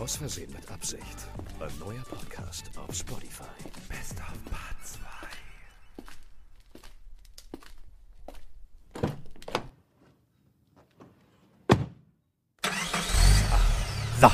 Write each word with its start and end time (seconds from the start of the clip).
Aus 0.00 0.16
Versehen 0.16 0.50
mit 0.50 0.68
Absicht. 0.70 1.04
Ein 1.60 1.78
neuer 1.78 2.02
Podcast 2.08 2.70
auf 2.78 2.94
Spotify. 2.94 3.44
Best 3.86 4.12
of 4.12 4.32
Part 4.50 4.76
2. 4.82 4.98
So, 14.22 14.30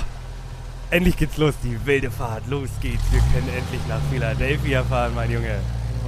endlich 0.90 1.16
geht's 1.16 1.36
los, 1.36 1.54
die 1.64 1.84
wilde 1.84 2.12
Fahrt. 2.12 2.46
Los 2.46 2.70
geht's, 2.80 3.02
wir 3.10 3.20
können 3.32 3.48
endlich 3.48 3.84
nach 3.88 4.00
Philadelphia 4.08 4.84
fahren, 4.84 5.16
mein 5.16 5.32
Junge. 5.32 5.60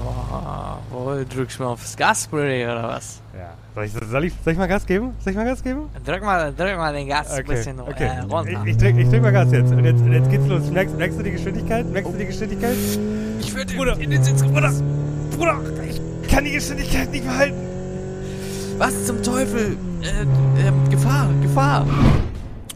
Boah, 0.04 0.78
wohl, 0.90 1.24
drückst 1.24 1.58
du 1.58 1.62
mal 1.64 1.70
aufs 1.70 1.96
Gasspray 1.96 2.64
oder 2.64 2.84
was? 2.84 3.20
Ja, 3.36 3.54
soll 3.74 3.84
ich, 3.84 3.92
soll, 3.92 4.24
ich, 4.24 4.32
soll 4.44 4.52
ich 4.52 4.58
mal 4.58 4.66
Gas 4.68 4.86
geben? 4.86 5.14
Soll 5.20 5.32
ich 5.32 5.36
mal 5.36 5.44
Gas 5.44 5.62
geben? 5.62 5.88
Drück 6.04 6.22
mal, 6.22 6.52
drück 6.54 6.76
mal 6.76 6.92
den 6.92 7.08
Gas 7.08 7.30
ein 7.30 7.40
Okay, 7.44 7.54
bisschen 7.54 7.80
okay. 7.80 8.04
äh, 8.04 8.20
runter. 8.20 8.62
Ich, 8.64 8.70
ich, 8.70 8.76
drück, 8.76 8.96
ich 8.96 9.08
drück 9.08 9.22
mal 9.22 9.32
Gas 9.32 9.52
jetzt. 9.52 9.72
Und 9.72 9.84
jetzt, 9.84 10.00
und 10.00 10.12
jetzt 10.12 10.30
geht's 10.30 10.46
los. 10.46 10.70
Merkst, 10.70 10.96
merkst 10.96 11.18
du 11.18 11.22
die 11.22 11.32
Geschwindigkeit? 11.32 11.86
Merkst 11.86 12.12
du 12.12 12.18
die 12.18 12.26
Geschwindigkeit? 12.26 12.76
Ich 13.40 13.54
würde 13.54 13.74
Bruder, 13.74 13.98
in 13.98 14.10
den 14.10 14.22
Sitz, 14.22 14.42
Bruder, 14.42 14.72
Bruder, 15.36 15.60
ich 15.88 16.28
kann 16.30 16.44
die 16.44 16.52
Geschwindigkeit 16.52 17.10
nicht 17.10 17.24
behalten. 17.24 17.56
Was 18.78 19.06
zum 19.06 19.22
Teufel? 19.22 19.76
Äh, 20.02 20.66
ähm, 20.66 20.88
Gefahr, 20.90 21.28
Gefahr. 21.42 21.86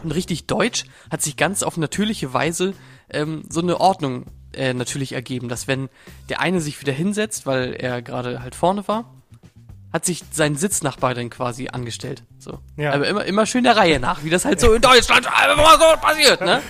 Und 0.03 0.11
richtig 0.11 0.47
deutsch 0.47 0.85
hat 1.11 1.23
sich 1.23 1.37
ganz 1.37 1.63
auf 1.63 1.77
natürliche 1.77 2.35
Weise 2.35 2.75
ähm, 3.11 3.45
so 3.49 3.61
eine 3.61 3.81
Ordnung 3.81 4.25
äh, 4.55 4.75
natürlich 4.75 5.13
ergeben, 5.13 5.49
dass 5.49 5.69
wenn 5.69 5.89
der 6.29 6.41
eine 6.41 6.61
sich 6.61 6.81
wieder 6.81 6.93
hinsetzt, 6.93 7.47
weil 7.47 7.75
er 7.75 8.03
gerade 8.03 8.43
halt 8.43 8.55
vorne 8.55 8.87
war, 8.89 9.13
hat 9.93 10.07
sich 10.07 10.23
sein 10.31 10.57
Sitznachbar 10.57 11.15
dann 11.15 11.31
quasi 11.31 11.69
angestellt. 11.69 12.23
So. 12.39 12.59
Ja. 12.77 12.93
Aber 12.93 13.07
immer, 13.07 13.25
immer 13.25 13.47
schön 13.47 13.65
der 13.65 13.77
Reihe 13.77 14.01
nach, 14.01 14.25
wie 14.25 14.31
das 14.31 14.45
halt 14.45 14.59
so 14.61 14.73
in 14.73 14.81
Deutschland 14.81 15.27
einfach 15.27 15.57
mal 15.57 15.79
so 15.79 16.01
passiert, 16.01 16.41
ne? 16.41 16.63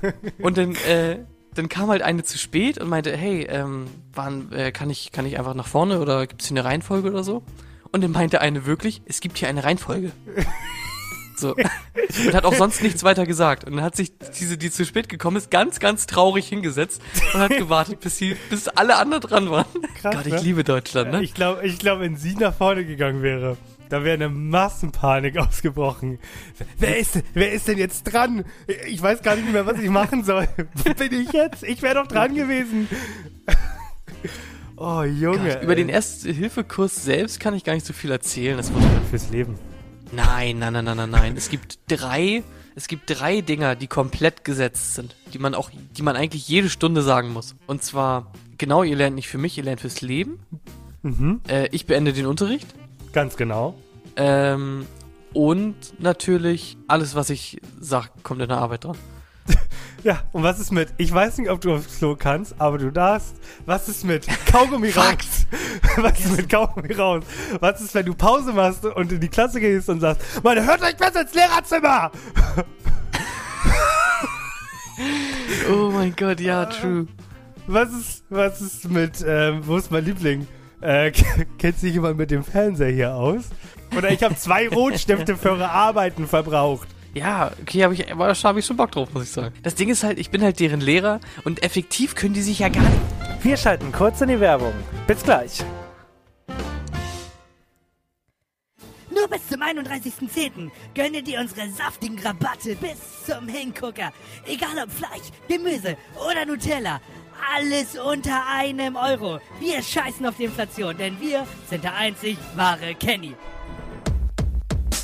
Und 0.38 0.56
dann, 0.56 0.74
äh, 0.88 1.18
dann 1.54 1.68
kam 1.68 1.88
halt 1.88 2.02
eine 2.02 2.22
zu 2.22 2.38
spät 2.38 2.78
und 2.78 2.88
meinte, 2.88 3.16
hey, 3.16 3.44
ähm, 3.44 3.86
wann, 4.12 4.52
äh, 4.52 4.70
kann 4.70 4.90
ich, 4.90 5.10
kann 5.10 5.24
ich 5.26 5.38
einfach 5.38 5.54
nach 5.54 5.66
vorne 5.66 6.00
oder 6.00 6.26
gibt 6.26 6.42
es 6.42 6.48
hier 6.48 6.56
eine 6.56 6.68
Reihenfolge 6.68 7.08
oder 7.08 7.24
so? 7.24 7.42
Und 7.92 8.04
dann 8.04 8.12
meinte 8.12 8.40
eine 8.40 8.66
wirklich, 8.66 9.00
es 9.06 9.20
gibt 9.20 9.38
hier 9.38 9.48
eine 9.48 9.64
Reihenfolge. 9.64 10.12
So. 11.36 11.54
Und 11.54 12.34
hat 12.34 12.44
auch 12.44 12.54
sonst 12.54 12.82
nichts 12.82 13.04
weiter 13.04 13.26
gesagt. 13.26 13.64
Und 13.64 13.76
dann 13.76 13.84
hat 13.84 13.96
sich 13.96 14.12
diese, 14.38 14.56
die 14.56 14.70
zu 14.70 14.84
spät 14.84 15.08
gekommen 15.08 15.36
ist, 15.36 15.50
ganz, 15.50 15.78
ganz 15.80 16.06
traurig 16.06 16.48
hingesetzt 16.48 17.02
und 17.34 17.40
hat 17.40 17.56
gewartet, 17.56 18.00
bis 18.00 18.16
sie, 18.16 18.36
bis 18.50 18.68
alle 18.68 18.96
anderen 18.96 19.22
dran 19.22 19.50
waren. 19.50 19.66
Krass, 20.00 20.16
Gott, 20.16 20.26
ich 20.26 20.32
ne? 20.32 20.40
liebe 20.40 20.64
Deutschland, 20.64 21.12
ne? 21.12 21.22
Ich 21.22 21.34
glaube, 21.34 21.66
ich 21.66 21.78
glaub, 21.78 22.00
wenn 22.00 22.16
sie 22.16 22.34
nach 22.36 22.54
vorne 22.54 22.84
gegangen 22.84 23.22
wäre, 23.22 23.56
da 23.88 24.02
wäre 24.02 24.14
eine 24.14 24.28
Massenpanik 24.28 25.36
ausgebrochen. 25.38 26.18
Wer 26.78 26.98
ist, 26.98 27.22
wer 27.34 27.52
ist 27.52 27.68
denn 27.68 27.78
jetzt 27.78 28.04
dran? 28.04 28.44
Ich 28.88 29.00
weiß 29.00 29.22
gar 29.22 29.36
nicht 29.36 29.50
mehr, 29.52 29.66
was 29.66 29.78
ich 29.78 29.90
machen 29.90 30.24
soll. 30.24 30.48
Wo 30.74 30.94
bin 30.94 31.12
ich 31.12 31.32
jetzt? 31.32 31.62
Ich 31.62 31.82
wäre 31.82 31.96
doch 31.96 32.06
dran 32.06 32.34
gewesen. 32.34 32.88
Oh, 34.78 35.02
Junge. 35.04 35.54
Gott, 35.54 35.62
über 35.62 35.74
den 35.74 35.88
ey. 35.88 35.94
Erste-Hilfe-Kurs 35.94 37.02
selbst 37.02 37.40
kann 37.40 37.54
ich 37.54 37.64
gar 37.64 37.72
nicht 37.72 37.86
so 37.86 37.94
viel 37.94 38.10
erzählen. 38.10 38.58
Das 38.58 38.70
wurde 38.74 38.84
Fürs 39.08 39.30
Leben. 39.30 39.58
Nein, 40.12 40.58
nein, 40.58 40.72
nein, 40.72 40.84
nein, 40.84 40.96
nein, 40.96 41.10
nein. 41.10 41.36
Es 41.36 41.48
gibt 41.48 41.78
drei, 41.88 42.42
es 42.74 42.88
gibt 42.88 43.04
drei 43.06 43.40
Dinger, 43.40 43.74
die 43.74 43.86
komplett 43.86 44.44
gesetzt 44.44 44.94
sind, 44.94 45.16
die 45.32 45.38
man 45.38 45.54
auch, 45.54 45.70
die 45.96 46.02
man 46.02 46.16
eigentlich 46.16 46.48
jede 46.48 46.70
Stunde 46.70 47.02
sagen 47.02 47.32
muss. 47.32 47.54
Und 47.66 47.82
zwar, 47.82 48.32
genau, 48.58 48.82
ihr 48.82 48.96
lernt 48.96 49.16
nicht 49.16 49.28
für 49.28 49.38
mich, 49.38 49.58
ihr 49.58 49.64
lernt 49.64 49.80
fürs 49.80 50.00
Leben. 50.00 50.38
Mhm. 51.02 51.40
Äh, 51.48 51.68
ich 51.72 51.86
beende 51.86 52.12
den 52.12 52.26
Unterricht. 52.26 52.66
Ganz 53.12 53.36
genau. 53.36 53.74
Ähm, 54.16 54.86
und 55.32 56.00
natürlich, 56.00 56.76
alles, 56.88 57.14
was 57.14 57.30
ich 57.30 57.60
sag, 57.80 58.22
kommt 58.22 58.40
in 58.40 58.48
der 58.48 58.58
Arbeit 58.58 58.84
dran. 58.84 58.96
Ja, 60.02 60.22
und 60.32 60.42
was 60.42 60.60
ist 60.60 60.72
mit, 60.72 60.88
ich 60.98 61.12
weiß 61.12 61.38
nicht, 61.38 61.50
ob 61.50 61.60
du 61.60 61.74
aufs 61.74 61.98
Klo 61.98 62.16
kannst, 62.16 62.54
aber 62.58 62.78
du 62.78 62.90
darfst. 62.92 63.34
Was 63.64 63.88
ist 63.88 64.04
mit 64.04 64.26
Kaugummi 64.46 64.90
raus? 64.96 65.46
Was 65.96 66.20
ist 66.20 66.36
mit 66.36 66.48
Kaugummi 66.48 66.92
raus? 66.92 67.24
Was 67.60 67.80
ist, 67.80 67.94
wenn 67.94 68.06
du 68.06 68.14
Pause 68.14 68.52
machst 68.52 68.84
und 68.84 69.10
in 69.12 69.20
die 69.20 69.28
Klasse 69.28 69.60
gehst 69.60 69.88
und 69.88 70.00
sagst, 70.00 70.22
Mann, 70.42 70.64
hört 70.64 70.82
euch 70.82 70.96
besser 70.96 71.22
ins 71.22 71.34
Lehrerzimmer! 71.34 72.10
Oh 75.70 75.90
mein 75.90 76.14
Gott, 76.16 76.40
ja, 76.40 76.64
true. 76.64 77.06
Was 77.66 77.92
ist, 77.92 78.24
was 78.30 78.60
ist 78.60 78.88
mit, 78.88 79.24
ähm, 79.26 79.60
wo 79.66 79.76
ist 79.76 79.90
mein 79.90 80.04
Liebling? 80.04 80.46
Äh, 80.80 81.10
kennt 81.58 81.78
sich 81.78 81.92
jemand 81.92 82.16
mit 82.16 82.30
dem 82.30 82.44
Fernseher 82.44 82.90
hier 82.90 83.14
aus? 83.14 83.44
Oder 83.96 84.10
ich 84.10 84.22
habe 84.22 84.36
zwei 84.36 84.68
Rotstifte 84.68 85.36
für 85.36 85.50
eure 85.50 85.70
Arbeiten 85.70 86.26
verbraucht. 86.26 86.88
Ja, 87.16 87.50
okay, 87.62 87.82
hab 87.82 87.92
ich, 87.92 88.12
aber 88.12 88.28
da 88.28 88.34
habe 88.42 88.58
ich 88.58 88.66
schon 88.66 88.76
Bock 88.76 88.92
drauf, 88.92 89.08
muss 89.14 89.22
ich 89.22 89.30
sagen. 89.30 89.54
Das 89.62 89.74
Ding 89.74 89.88
ist 89.88 90.04
halt, 90.04 90.18
ich 90.18 90.28
bin 90.28 90.42
halt 90.42 90.60
deren 90.60 90.82
Lehrer 90.82 91.18
und 91.44 91.62
effektiv 91.62 92.14
können 92.14 92.34
die 92.34 92.42
sich 92.42 92.58
ja 92.58 92.68
gar 92.68 92.82
nicht. 92.82 93.00
Wir 93.42 93.56
schalten 93.56 93.90
kurz 93.90 94.20
in 94.20 94.28
die 94.28 94.38
Werbung. 94.38 94.74
Bis 95.06 95.22
gleich. 95.22 95.64
Nur 99.08 99.28
bis 99.28 99.48
zum 99.48 99.62
31.10. 99.62 100.70
gönne 100.94 101.22
dir 101.22 101.40
unsere 101.40 101.70
saftigen 101.70 102.18
Rabatte 102.18 102.76
bis 102.76 102.98
zum 103.24 103.48
Hingucker. 103.48 104.12
Egal 104.44 104.84
ob 104.84 104.90
Fleisch, 104.92 105.30
Gemüse 105.48 105.96
oder 106.16 106.44
Nutella. 106.44 107.00
Alles 107.56 107.98
unter 107.98 108.42
einem 108.54 108.94
Euro. 108.96 109.40
Wir 109.58 109.80
scheißen 109.80 110.26
auf 110.26 110.36
die 110.36 110.44
Inflation, 110.44 110.94
denn 110.98 111.18
wir 111.18 111.46
sind 111.70 111.82
der 111.82 111.94
einzig 111.94 112.36
wahre 112.56 112.94
Kenny. 112.94 113.34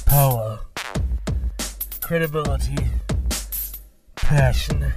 Power, 0.04 0.60
credibility, 2.12 2.76
passion. 4.16 4.92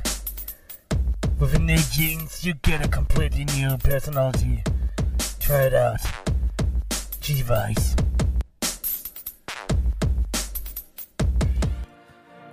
With 1.40 1.56
innate 1.56 1.90
genes, 1.90 2.44
you 2.44 2.56
get 2.56 2.86
a 2.86 2.90
completely 2.90 3.46
new 3.46 3.78
personality. 3.78 4.62
Try 5.40 5.68
it 5.68 5.74
out. 5.74 6.02
G-Vice. 7.22 7.96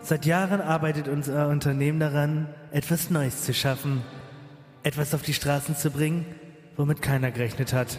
Seit 0.02 0.26
Jahren 0.26 0.60
arbeitet 0.60 1.08
unser 1.08 1.48
Unternehmen 1.48 1.98
daran, 1.98 2.46
etwas 2.70 3.10
Neues 3.10 3.42
zu 3.42 3.52
schaffen. 3.52 4.02
Etwas 4.84 5.12
auf 5.12 5.22
die 5.22 5.34
Straßen 5.34 5.74
zu 5.74 5.90
bringen, 5.90 6.24
womit 6.76 7.02
keiner 7.02 7.32
gerechnet 7.32 7.72
hat. 7.72 7.98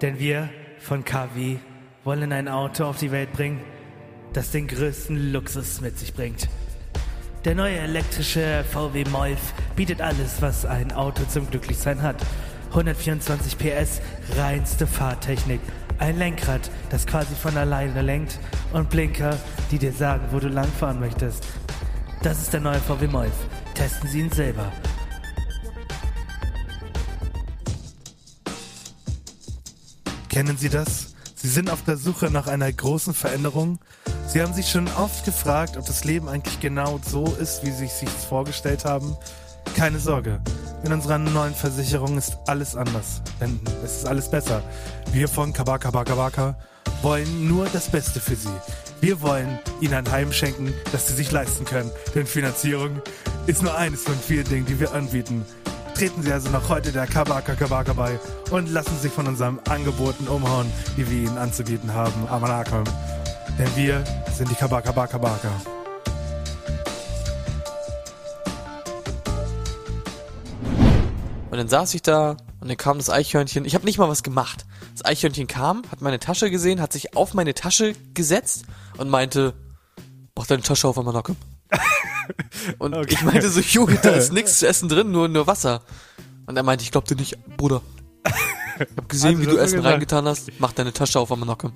Denn 0.00 0.18
wir 0.18 0.48
von 0.78 1.04
KW 1.04 1.58
wollen 2.04 2.32
ein 2.32 2.48
Auto 2.48 2.84
auf 2.84 2.96
die 2.96 3.12
Welt 3.12 3.34
bringen, 3.34 3.60
das 4.32 4.50
den 4.50 4.66
größten 4.66 5.32
Luxus 5.32 5.80
mit 5.80 5.98
sich 5.98 6.14
bringt. 6.14 6.48
Der 7.44 7.54
neue 7.54 7.78
elektrische 7.78 8.64
VW 8.70 9.04
Molf 9.10 9.54
bietet 9.76 10.00
alles, 10.00 10.40
was 10.42 10.66
ein 10.66 10.92
Auto 10.92 11.22
zum 11.28 11.48
Glücklichsein 11.48 12.02
hat. 12.02 12.16
124 12.70 13.56
PS, 13.56 14.00
reinste 14.36 14.86
Fahrtechnik. 14.86 15.60
Ein 15.98 16.18
Lenkrad, 16.18 16.70
das 16.90 17.06
quasi 17.06 17.34
von 17.34 17.56
alleine 17.56 18.02
lenkt 18.02 18.38
und 18.72 18.90
Blinker, 18.90 19.38
die 19.70 19.78
dir 19.78 19.92
sagen, 19.92 20.26
wo 20.30 20.38
du 20.38 20.48
langfahren 20.48 21.00
möchtest. 21.00 21.44
Das 22.22 22.42
ist 22.42 22.52
der 22.52 22.60
neue 22.60 22.80
VW 22.80 23.06
Molf. 23.06 23.34
Testen 23.74 24.08
Sie 24.08 24.20
ihn 24.20 24.30
selber. 24.30 24.72
Kennen 30.28 30.56
Sie 30.56 30.68
das? 30.68 31.14
Sie 31.34 31.48
sind 31.48 31.70
auf 31.70 31.84
der 31.84 31.96
Suche 31.96 32.30
nach 32.30 32.48
einer 32.48 32.72
großen 32.72 33.14
Veränderung. 33.14 33.78
Sie 34.28 34.42
haben 34.42 34.52
sich 34.52 34.68
schon 34.68 34.86
oft 34.88 35.24
gefragt, 35.24 35.78
ob 35.78 35.86
das 35.86 36.04
Leben 36.04 36.28
eigentlich 36.28 36.60
genau 36.60 37.00
so 37.02 37.24
ist, 37.40 37.64
wie 37.64 37.70
Sie 37.70 37.86
sich 37.86 38.10
vorgestellt 38.10 38.84
haben. 38.84 39.16
Keine 39.74 39.98
Sorge. 39.98 40.38
In 40.84 40.92
unserer 40.92 41.16
neuen 41.16 41.54
Versicherung 41.54 42.18
ist 42.18 42.36
alles 42.46 42.76
anders. 42.76 43.22
Denn 43.40 43.58
es 43.82 43.96
ist 43.96 44.06
alles 44.06 44.30
besser. 44.30 44.62
Wir 45.12 45.28
von 45.28 45.54
Kabaka 45.54 45.90
Baka 45.90 46.14
Baka 46.14 46.56
wollen 47.00 47.48
nur 47.48 47.68
das 47.72 47.88
Beste 47.88 48.20
für 48.20 48.36
Sie. 48.36 48.52
Wir 49.00 49.22
wollen 49.22 49.58
Ihnen 49.80 49.94
ein 49.94 50.10
Heim 50.10 50.30
schenken, 50.30 50.74
das 50.92 51.08
Sie 51.08 51.14
sich 51.14 51.32
leisten 51.32 51.64
können. 51.64 51.90
Denn 52.14 52.26
Finanzierung 52.26 53.00
ist 53.46 53.62
nur 53.62 53.78
eines 53.78 54.02
von 54.02 54.14
vielen 54.14 54.44
Dingen, 54.44 54.66
die 54.66 54.78
wir 54.78 54.92
anbieten. 54.92 55.46
Treten 55.94 56.22
Sie 56.22 56.32
also 56.32 56.50
noch 56.50 56.68
heute 56.68 56.92
der 56.92 57.06
Kabaka 57.06 57.54
Kabaka 57.54 57.94
bei 57.94 58.20
und 58.50 58.68
lassen 58.68 58.92
Sie 58.96 59.04
sich 59.08 59.12
von 59.12 59.26
unseren 59.26 59.58
Angeboten 59.70 60.28
umhauen, 60.28 60.70
die 60.98 61.10
wir 61.10 61.16
Ihnen 61.16 61.38
anzubieten 61.38 61.94
haben. 61.94 62.28
Amanakom 62.28 62.84
denn 63.58 63.76
wir 63.76 64.04
sind 64.32 64.50
die 64.50 64.54
Kabaka 64.54 64.92
Baka 64.92 65.18
Baka. 65.18 65.50
Und 71.50 71.56
dann 71.56 71.68
saß 71.68 71.94
ich 71.94 72.02
da 72.02 72.36
und 72.60 72.68
dann 72.68 72.76
kam 72.76 72.98
das 72.98 73.10
Eichhörnchen. 73.10 73.64
Ich 73.64 73.74
habe 73.74 73.84
nicht 73.84 73.98
mal 73.98 74.08
was 74.08 74.22
gemacht. 74.22 74.64
Das 74.92 75.04
Eichhörnchen 75.04 75.48
kam, 75.48 75.82
hat 75.90 76.00
meine 76.00 76.20
Tasche 76.20 76.50
gesehen, 76.50 76.80
hat 76.80 76.92
sich 76.92 77.16
auf 77.16 77.34
meine 77.34 77.54
Tasche 77.54 77.94
gesetzt 78.14 78.64
und 78.96 79.08
meinte, 79.08 79.54
mach 80.36 80.46
deine 80.46 80.62
Tasche 80.62 80.86
auf 80.86 80.98
einmal 80.98 81.14
Nacke. 81.14 81.34
und 82.78 82.94
okay. 82.94 83.08
ich 83.10 83.22
meinte 83.22 83.48
so, 83.50 83.60
Junge, 83.60 83.98
da 84.02 84.10
ist 84.10 84.32
nichts 84.32 84.60
zu 84.60 84.68
essen 84.68 84.88
drin, 84.88 85.10
nur, 85.10 85.28
nur 85.28 85.46
Wasser. 85.46 85.82
Und 86.46 86.56
er 86.56 86.62
meinte, 86.62 86.84
ich 86.84 86.92
glaub 86.92 87.06
dir 87.06 87.16
nicht, 87.16 87.36
Bruder. 87.56 87.82
Ich 88.80 88.96
hab 88.96 89.08
gesehen, 89.08 89.30
also, 89.30 89.42
wie 89.42 89.46
du 89.46 89.56
Essen 89.56 89.76
gesagt. 89.78 89.92
reingetan 89.92 90.28
hast. 90.28 90.52
Mach 90.60 90.70
deine 90.70 90.92
Tasche 90.92 91.18
auf, 91.18 91.32
Amanocke. 91.32 91.72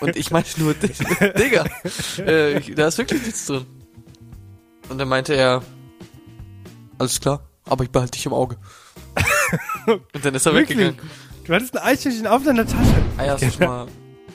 Und 0.00 0.16
ich 0.16 0.30
meinte 0.30 0.60
nur, 0.60 0.74
Digga, 1.38 1.64
äh, 2.18 2.60
da 2.74 2.88
ist 2.88 2.98
wirklich 2.98 3.22
nichts 3.22 3.46
drin. 3.46 3.66
Und 4.88 4.98
dann 4.98 5.08
meinte 5.08 5.34
er, 5.34 5.62
alles 6.98 7.20
klar, 7.20 7.42
aber 7.64 7.84
ich 7.84 7.90
behalte 7.90 8.12
dich 8.12 8.26
im 8.26 8.32
Auge. 8.32 8.56
Und 9.86 10.24
dann 10.24 10.34
ist 10.34 10.46
er 10.46 10.54
Wirklich? 10.54 10.78
weggegangen. 10.78 11.10
Du 11.44 11.54
hattest 11.54 11.76
ein 11.76 11.82
Eichhörnchen 11.84 12.26
auf 12.26 12.44
deiner 12.44 12.66
Tasche. 12.66 12.94
Eier 13.16 13.32
hast 13.34 13.42
du 13.42 13.50
schon 13.50 13.66
mal 13.66 13.86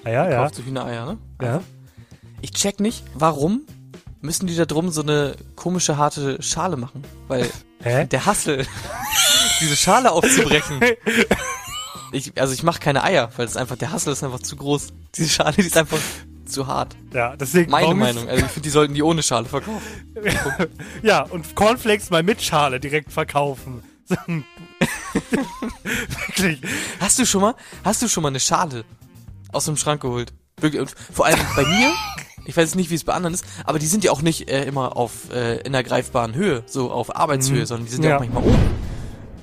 Ah, 0.04 0.10
ja, 0.10 0.26
gekauft, 0.28 0.56
so 0.56 0.64
Hühnereier, 0.64 1.06
ne? 1.06 1.18
ja. 1.42 1.62
Ich 2.42 2.52
check 2.52 2.80
nicht, 2.80 3.04
warum 3.16 3.66
müssen 4.22 4.46
die 4.48 4.56
da 4.56 4.66
drum 4.66 4.92
so 4.92 5.02
eine 5.02 5.36
komische, 5.56 5.98
harte 5.98 6.42
Schale 6.44 6.78
machen? 6.78 7.04
Weil 7.28 7.50
Hä? 7.82 8.06
der 8.06 8.26
Hassel, 8.26 8.66
diese 9.62 9.76
Schale 9.76 10.12
aufzubrechen. 10.12 10.80
Ich, 12.16 12.40
also 12.40 12.54
ich 12.54 12.64
mache 12.64 12.80
keine 12.80 13.04
Eier, 13.04 13.30
weil 13.36 13.46
es 13.46 13.58
einfach, 13.58 13.76
der 13.78 13.92
Hassel 13.92 14.14
ist 14.14 14.24
einfach 14.24 14.40
zu 14.40 14.56
groß. 14.56 14.88
Diese 15.16 15.30
Schale, 15.30 15.54
die 15.54 15.62
ist 15.64 15.78
einfach 15.78 16.00
zu 16.46 16.68
hart. 16.68 16.96
Ja, 17.14 17.36
deswegen. 17.36 17.72
Meine 17.72 17.94
Meinung. 17.96 18.28
Also 18.30 18.46
ich 18.46 18.52
finde, 18.52 18.62
die 18.66 18.70
sollten 18.70 18.94
die 18.94 19.04
ohne 19.04 19.22
Schale 19.24 19.46
verkaufen. 19.46 19.82
Ja, 21.04 21.22
und 21.24 21.56
Cornflakes 21.56 22.10
mal 22.12 22.24
mit 22.24 22.42
Schale 22.42 22.80
direkt 22.80 23.12
verkaufen. 23.12 23.84
Wirklich. 25.84 26.62
Hast 27.00 27.20
du 27.20 27.26
schon 27.26 27.42
mal, 27.42 27.56
hast 27.84 28.02
du 28.02 28.08
schon 28.08 28.24
mal 28.24 28.30
eine 28.30 28.40
Schale 28.40 28.86
aus 29.52 29.66
dem 29.66 29.78
Schrank 29.78 30.02
geholt? 30.02 30.34
Wirklich, 30.60 30.82
und 30.82 30.90
vor 31.14 31.26
allem 31.26 31.40
bei 31.56 31.64
mir, 31.66 31.92
ich 32.46 32.56
weiß 32.56 32.76
nicht, 32.76 32.90
wie 32.90 32.96
es 32.96 33.04
bei 33.04 33.14
anderen 33.14 33.34
ist, 33.34 33.46
aber 33.66 33.80
die 33.80 33.88
sind 33.88 34.04
ja 34.04 34.12
auch 34.12 34.22
nicht 34.22 34.50
äh, 34.50 34.64
immer 34.66 34.96
auf 34.98 35.32
äh, 35.34 35.58
in 35.62 35.74
der 35.74 35.84
greifbaren 35.84 36.34
Höhe, 36.34 36.64
so 36.66 36.92
auf 36.92 37.16
Arbeitshöhe, 37.16 37.62
Mhm. 37.62 37.66
sondern 37.66 37.86
die 37.88 37.92
sind 37.92 38.04
ja, 38.04 38.12
Ja. 38.12 38.16
auch 38.18 38.20
manchmal 38.22 38.44
oben. 38.44 38.60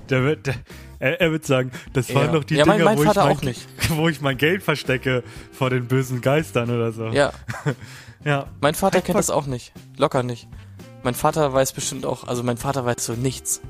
Der 0.08 0.22
wird, 0.22 0.46
der, 0.46 0.54
er, 1.02 1.20
er 1.20 1.32
wird 1.32 1.44
sagen, 1.44 1.70
das 1.93 2.08
Ja. 2.08 2.14
waren 2.14 2.32
doch 2.32 2.44
die 2.44 2.54
Ja, 2.54 2.64
mein- 2.64 2.78
Dinger, 2.78 2.90
mein 2.90 2.99
wo, 2.99 3.02
Vater 3.02 3.31
ich 3.31 3.43
mein, 3.43 3.54
wo 3.99 4.08
ich 4.08 4.20
mein 4.20 4.37
Geld 4.38 4.62
verstecke 4.62 5.22
vor 5.52 5.69
den 5.69 5.87
bösen 5.88 6.20
Geistern 6.20 6.70
oder 6.70 6.93
so. 6.93 7.08
Ja, 7.08 7.32
ja. 8.25 8.46
mein 8.60 8.75
Vater 8.75 8.99
kennt 9.00 9.10
Einfach- 9.16 9.20
das 9.20 9.31
auch 9.31 9.46
nicht. 9.46 9.72
Locker 9.99 10.22
nicht. 10.22 10.49
Mein 11.02 11.14
Vater 11.14 11.52
weiß 11.52 11.72
bestimmt 11.72 12.06
auch, 12.06 12.25
also 12.28 12.43
mein 12.44 12.56
Vater 12.56 12.84
weiß 12.84 13.04
so 13.04 13.14
nichts. 13.14 13.60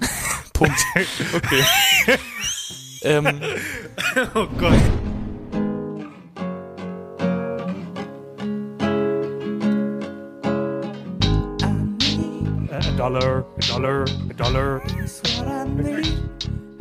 Punkt. 0.54 0.80
Okay. 1.34 1.64
ähm, 3.02 3.40
Oh 4.34 4.46
Gott. 4.58 4.72
dollar, 12.98 13.44
a 13.56 13.60
dollar, 13.60 14.02
a 14.02 14.34
dollar. 14.34 14.82
It's 14.98 15.22
what 15.38 15.46
I 15.46 15.64
need. 15.68 16.18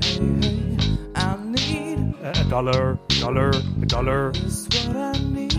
Hey, 0.01 0.17
hey, 0.41 0.77
I 1.13 1.37
need. 1.45 2.15
A 2.23 2.43
dollar, 2.49 2.97
a 2.97 3.13
dollar, 3.21 3.49
a 3.53 3.85
dollar. 3.85 4.31
It's 4.33 4.65
what 4.65 4.95
I 4.95 5.11
need. 5.29 5.53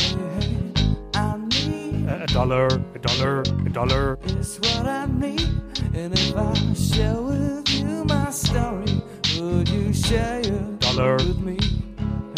Hey, 0.00 0.16
hey, 0.40 0.96
I 1.14 1.36
need. 1.36 2.08
A 2.08 2.26
dollar, 2.32 2.66
a 2.66 2.98
dollar, 2.98 3.42
a 3.42 3.68
dollar. 3.68 4.18
It's 4.24 4.56
what 4.56 4.86
I 4.86 5.04
need. 5.04 5.52
And 5.92 6.14
if 6.14 6.34
I 6.34 6.54
share 6.72 7.20
with 7.20 7.68
you 7.68 8.04
my 8.06 8.30
story, 8.30 9.02
would 9.38 9.68
you 9.68 9.92
share 9.92 10.40
your 10.40 10.64
dollar 10.80 11.16
with 11.16 11.40
me? 11.40 11.58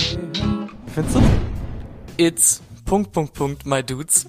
Hey, 0.00 0.18
hey. 0.34 0.68
Findest? 0.88 1.22
It's 2.18 2.60
Punkt, 2.84 3.12
Punkt, 3.12 3.34
Punkt, 3.34 3.64
my 3.64 3.82
dudes. 3.82 4.26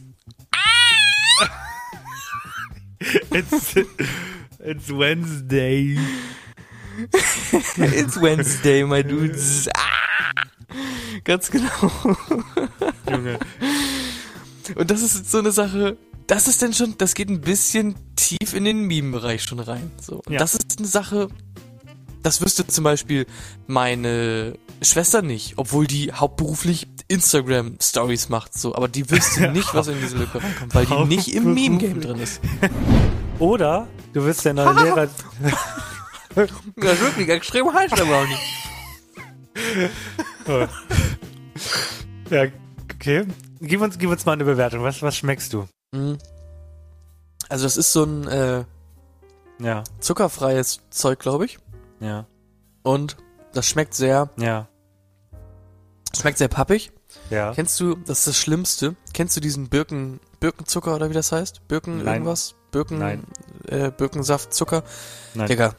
It's, 3.37 3.75
it's 4.59 4.89
Wednesday. 4.89 5.97
It's 7.77 8.19
Wednesday, 8.19 8.83
my 8.83 9.03
dudes. 9.03 9.67
Ah! 9.75 10.73
Ganz 11.23 11.51
genau. 11.51 12.15
Junge. 13.09 13.37
Und 14.75 14.89
das 14.89 15.01
ist 15.03 15.29
so 15.29 15.37
eine 15.37 15.51
Sache, 15.51 15.97
das 16.25 16.47
ist 16.47 16.61
denn 16.61 16.73
schon, 16.73 16.95
das 16.97 17.13
geht 17.13 17.29
ein 17.29 17.41
bisschen 17.41 17.95
tief 18.15 18.53
in 18.55 18.65
den 18.65 18.81
Meme-Bereich 18.87 19.43
schon 19.43 19.59
rein. 19.59 19.91
So. 20.01 20.21
Und 20.25 20.33
Ja. 20.33 20.39
das 20.39 20.55
ist 20.55 20.79
eine 20.79 20.87
Sache, 20.87 21.27
das 22.23 22.41
wüsste 22.41 22.65
zum 22.65 22.83
Beispiel 22.83 23.27
meine 23.67 24.57
Schwester 24.81 25.21
nicht, 25.21 25.53
obwohl 25.57 25.85
die 25.87 26.11
hauptberuflich 26.11 26.87
Instagram-Stories 27.07 28.29
macht, 28.29 28.53
so. 28.57 28.73
Aber 28.75 28.87
die 28.87 29.09
wüsste 29.09 29.47
nicht, 29.51 29.73
was 29.75 29.87
in 29.87 30.01
diese 30.01 30.17
Lücke 30.17 30.41
reinkommt, 30.43 30.73
weil 30.75 30.85
die 30.87 31.05
nicht 31.05 31.33
im 31.33 31.53
Meme-Game 31.53 32.01
drin 32.01 32.19
ist. 32.19 32.41
Oder 33.39 33.87
du 34.13 34.23
wirst 34.25 34.45
der 34.45 34.53
neue 34.53 34.73
Lehrer. 34.83 35.07
Das 36.35 36.49
ist 36.93 37.01
wirklich 37.01 37.29
extrem 37.29 37.71
heiß, 37.73 37.91
der 37.91 38.03
Brownie. 38.05 38.37
ja, 42.29 42.43
okay. 42.93 43.25
Gib 43.61 43.81
uns, 43.81 43.97
gib 43.97 44.09
uns 44.09 44.25
mal 44.25 44.33
eine 44.33 44.45
Bewertung. 44.45 44.83
Was, 44.83 45.01
was 45.01 45.15
schmeckst 45.15 45.53
du? 45.53 45.67
Mhm. 45.91 46.17
Also 47.49 47.63
das 47.65 47.77
ist 47.77 47.93
so 47.93 48.03
ein 48.03 48.27
äh, 48.27 48.63
Ja, 49.59 49.83
zuckerfreies 49.99 50.81
Zeug, 50.89 51.19
glaube 51.19 51.45
ich. 51.45 51.57
ja, 51.99 52.25
Und 52.83 53.17
das 53.53 53.67
schmeckt 53.67 53.93
sehr, 53.93 54.29
ja, 54.37 54.67
schmeckt 56.15 56.37
sehr 56.37 56.49
pappig. 56.49 56.91
ja. 57.29 57.53
Kennst 57.55 57.79
du, 57.79 57.95
das 57.95 58.19
ist 58.19 58.27
das 58.27 58.37
Schlimmste, 58.37 58.95
kennst 59.13 59.35
du 59.37 59.41
diesen 59.41 59.69
Birken, 59.69 60.19
Birkenzucker 60.39 60.93
oder 60.95 61.09
wie 61.09 61.13
das 61.13 61.31
heißt? 61.31 61.67
Birken 61.67 61.97
Nein. 62.03 62.07
irgendwas? 62.15 62.53
Birken, 62.77 62.99
Nein. 62.99 63.23
Äh, 63.67 63.89
Birkensaft, 63.89 64.53
Zucker? 64.53 64.83
Nein. 65.33 65.47
Digga. 65.47 65.73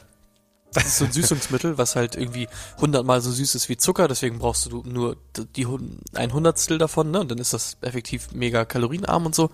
Das 0.73 0.85
ist 0.85 0.97
so 0.97 1.05
ein 1.05 1.11
Süßungsmittel, 1.13 1.77
was 1.77 1.95
halt 1.95 2.15
irgendwie 2.17 2.49
hundertmal 2.77 3.21
so 3.21 3.31
süß 3.31 3.55
ist 3.55 3.69
wie 3.69 3.77
Zucker, 3.77 4.09
deswegen 4.09 4.39
brauchst 4.39 4.65
du 4.65 4.83
nur 4.85 5.15
die, 5.55 5.65
ein 6.13 6.33
Hundertstel 6.33 6.77
davon, 6.77 7.09
ne? 7.09 7.21
Und 7.21 7.31
dann 7.31 7.37
ist 7.37 7.53
das 7.53 7.77
effektiv 7.81 8.33
mega 8.33 8.65
kalorienarm 8.65 9.25
und 9.25 9.33
so. 9.33 9.49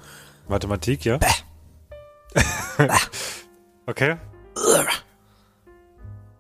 Mathematik, 0.48 1.06
ja? 1.06 1.20
okay. 3.86 4.18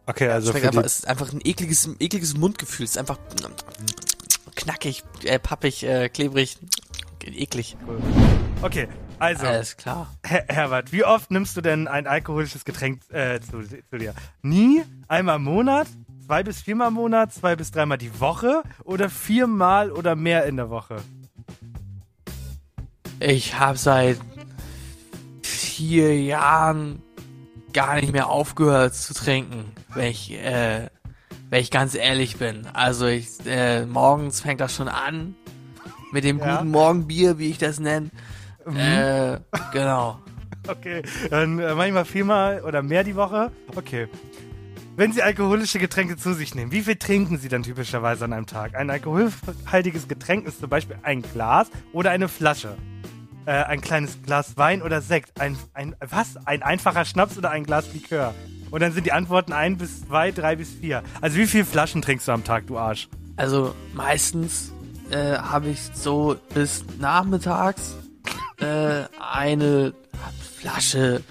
Okay, 0.08 0.30
also 0.30 0.52
für 0.52 0.58
einfach, 0.58 0.82
die, 0.82 0.86
es 0.88 0.98
ist 0.98 1.08
einfach 1.08 1.32
ein 1.32 1.42
ekliges, 1.44 1.88
ekliges 2.00 2.36
Mundgefühl. 2.36 2.86
Es 2.86 2.92
ist 2.92 2.98
einfach 2.98 3.20
knackig, 4.56 5.04
äh, 5.24 5.38
pappig, 5.38 5.84
äh, 5.84 6.10
klebrig, 6.10 6.58
eklig. 7.24 7.78
Okay, 8.64 8.90
also, 9.20 9.46
Alles 9.46 9.78
klar. 9.78 10.08
Her 10.26 10.46
Herbert, 10.48 10.92
wie 10.92 11.04
oft 11.06 11.32
nimmst 11.32 11.56
du 11.58 11.62
denn 11.62 11.88
ein 11.88 12.08
alkoholisches 12.08 12.66
Getränk 12.66 13.02
äh, 13.12 13.40
zu, 13.40 13.62
zu 13.64 13.98
dir? 13.98 14.14
Nie? 14.42 14.84
Einmal 15.08 15.38
im 15.38 15.44
Monat? 15.44 15.88
Zwei 16.26 16.44
bis 16.44 16.62
viermal 16.62 16.88
im 16.90 16.96
Monat? 16.96 17.34
Zwei 17.34 17.56
bis 17.56 17.72
dreimal 17.72 17.98
die 17.98 18.20
Woche? 18.20 18.64
Oder 18.84 19.10
viermal 19.10 19.92
oder 19.92 20.16
mehr 20.16 20.46
in 20.46 20.58
der 20.58 20.70
Woche? 20.70 20.98
Ich 23.20 23.58
habe 23.60 23.78
seit 23.78 24.18
vier 25.42 26.22
Jahren 26.22 27.02
gar 27.74 27.96
nicht 27.96 28.12
mehr 28.12 28.30
aufgehört 28.30 28.96
zu 28.96 29.14
trinken, 29.14 29.72
wenn 29.94 30.08
ich, 30.12 30.32
äh, 30.34 30.90
wenn 31.50 31.62
ich 31.62 31.72
ganz 31.72 31.96
ehrlich 31.96 32.38
bin. 32.38 32.66
Also 32.74 33.06
ich, 33.08 33.28
äh, 33.46 33.86
morgens 33.86 34.42
fängt 34.42 34.62
das 34.62 34.74
schon 34.76 34.88
an 34.88 35.36
mit 36.12 36.24
dem 36.24 36.40
Ja. 36.40 36.58
guten 36.58 36.72
Morgenbier, 36.72 37.38
wie 37.38 37.50
ich 37.50 37.58
das 37.58 37.80
nenne. 37.80 38.10
Äh, 38.66 39.40
genau. 39.72 40.20
Okay, 40.68 41.04
dann 41.30 41.60
äh, 41.60 41.76
manchmal 41.76 42.06
viermal 42.06 42.64
oder 42.64 42.82
mehr 42.82 43.04
die 43.04 43.16
Woche. 43.16 43.52
Okay. 43.76 44.08
Wenn 44.96 45.12
Sie 45.12 45.22
alkoholische 45.22 45.78
Getränke 45.78 46.18
zu 46.18 46.34
sich 46.34 46.56
nehmen, 46.56 46.72
wie 46.72 46.82
viel 46.82 46.96
trinken 46.96 47.38
Sie 47.38 47.50
dann 47.50 47.64
typischerweise 47.64 48.26
an 48.26 48.34
einem 48.34 48.46
Tag? 48.46 48.76
Ein 48.76 48.90
alkoholhaltiges 48.90 50.08
Getränk 50.08 50.48
ist 50.48 50.62
zum 50.62 50.70
Beispiel 50.70 50.98
ein 51.04 51.22
Glas 51.22 51.70
oder 51.92 52.12
eine 52.12 52.28
Flasche. 52.30 52.78
Äh, 53.46 53.52
ein 53.52 53.82
kleines 53.82 54.22
Glas 54.24 54.58
Wein 54.58 54.82
oder 54.82 55.02
Sekt. 55.02 55.40
Ein, 55.40 55.58
ein, 55.74 55.96
was? 56.00 56.38
Ein 56.48 56.64
einfacher 56.64 57.06
Schnaps 57.06 57.38
oder 57.38 57.52
ein 57.52 57.64
Glas 57.64 57.94
Likör? 57.94 58.34
Und 58.72 58.82
dann 58.82 58.94
sind 58.94 59.06
die 59.06 59.12
Antworten 59.12 59.54
ein 59.54 59.78
bis 59.78 60.02
zwei, 60.06 60.32
drei 60.32 60.56
bis 60.56 60.72
vier. 60.72 61.04
Also 61.22 61.38
wie 61.38 61.46
viele 61.46 61.66
Flaschen 61.66 62.02
trinkst 62.02 62.28
du 62.28 62.32
am 62.32 62.44
Tag, 62.44 62.66
du 62.68 62.78
Arsch? 62.78 63.08
Also 63.36 63.76
meistens 63.94 64.72
äh, 65.12 65.38
habe 65.38 65.68
ich 65.68 65.80
so 65.94 66.38
bis 66.54 66.86
nachmittags 67.00 67.96
äh, 68.60 69.04
eine 69.20 69.94
Flasche 70.60 71.22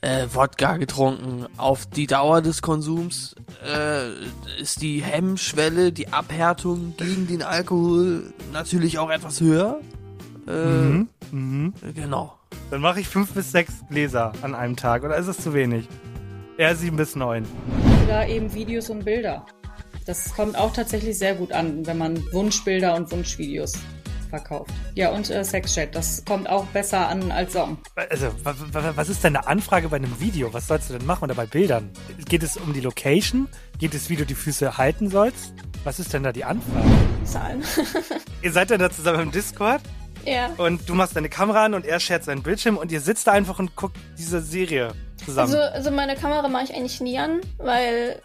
äh, 0.00 0.26
Wodka 0.32 0.76
getrunken. 0.76 1.46
Auf 1.56 1.86
die 1.86 2.06
Dauer 2.06 2.42
des 2.42 2.62
Konsums 2.62 3.34
äh, 3.66 4.10
ist 4.60 4.82
die 4.82 5.02
Hemmschwelle, 5.02 5.92
die 5.92 6.08
Abhärtung 6.12 6.94
gegen 6.96 7.26
den 7.26 7.42
Alkohol 7.42 8.32
natürlich 8.52 8.98
auch 8.98 9.10
etwas 9.10 9.40
höher. 9.40 9.80
Äh, 10.46 10.50
Mhm. 10.50 11.08
Mhm. 11.32 11.72
Genau. 11.94 12.34
Dann 12.70 12.80
mache 12.82 13.00
ich 13.00 13.08
fünf 13.08 13.32
bis 13.32 13.50
sechs 13.50 13.72
Gläser 13.88 14.32
an 14.42 14.54
einem 14.54 14.76
Tag. 14.76 15.02
Oder 15.04 15.16
ist 15.16 15.26
es 15.26 15.38
zu 15.38 15.54
wenig? 15.54 15.88
Eher 16.58 16.76
sieben 16.76 16.96
bis 16.96 17.16
neun. 17.16 17.46
Oder 18.04 18.28
eben 18.28 18.52
Videos 18.52 18.90
und 18.90 19.04
Bilder. 19.04 19.44
Das 20.06 20.34
kommt 20.34 20.56
auch 20.56 20.72
tatsächlich 20.72 21.18
sehr 21.18 21.34
gut 21.34 21.50
an, 21.50 21.86
wenn 21.86 21.96
man 21.96 22.22
Wunschbilder 22.32 22.94
und 22.94 23.10
Wunschvideos 23.10 23.72
verkauft. 24.38 24.70
Ja, 24.94 25.10
und 25.10 25.30
äh, 25.30 25.44
Sexchat, 25.44 25.94
das 25.94 26.24
kommt 26.24 26.48
auch 26.48 26.64
besser 26.66 27.08
an 27.08 27.30
als 27.30 27.52
Song. 27.52 27.78
Also, 27.94 28.26
wa- 28.42 28.54
wa- 28.72 28.92
was 28.94 29.08
ist 29.08 29.22
deine 29.24 29.46
Anfrage 29.46 29.88
bei 29.88 29.96
einem 29.96 30.20
Video? 30.20 30.52
Was 30.52 30.66
sollst 30.66 30.90
du 30.90 30.98
denn 30.98 31.06
machen 31.06 31.24
oder 31.24 31.34
bei 31.34 31.46
Bildern? 31.46 31.90
Geht 32.28 32.42
es 32.42 32.56
um 32.56 32.72
die 32.72 32.80
Location? 32.80 33.48
Geht 33.78 33.94
es, 33.94 34.08
wie 34.10 34.16
du 34.16 34.26
die 34.26 34.34
Füße 34.34 34.76
halten 34.78 35.10
sollst? 35.10 35.52
Was 35.84 35.98
ist 36.00 36.12
denn 36.12 36.22
da 36.22 36.32
die 36.32 36.44
Anfrage? 36.44 36.86
Zahlen. 37.24 37.62
Ihr 38.42 38.52
seid 38.52 38.70
dann 38.70 38.80
da 38.80 38.90
zusammen 38.90 39.20
im 39.20 39.30
Discord 39.32 39.80
ja. 40.24 40.50
und 40.56 40.88
du 40.88 40.94
machst 40.94 41.14
deine 41.16 41.28
Kamera 41.28 41.64
an 41.66 41.74
und 41.74 41.84
er 41.86 42.00
shared 42.00 42.24
seinen 42.24 42.42
Bildschirm 42.42 42.76
und 42.76 42.90
ihr 42.92 43.00
sitzt 43.00 43.26
da 43.26 43.32
einfach 43.32 43.58
und 43.58 43.76
guckt 43.76 43.96
diese 44.18 44.40
Serie 44.40 44.92
zusammen. 45.24 45.54
Also, 45.54 45.58
also 45.58 45.90
meine 45.90 46.16
Kamera 46.16 46.46
mache 46.48 46.64
ich 46.64 46.74
eigentlich 46.74 47.00
nie 47.00 47.18
an, 47.18 47.40
weil 47.58 48.20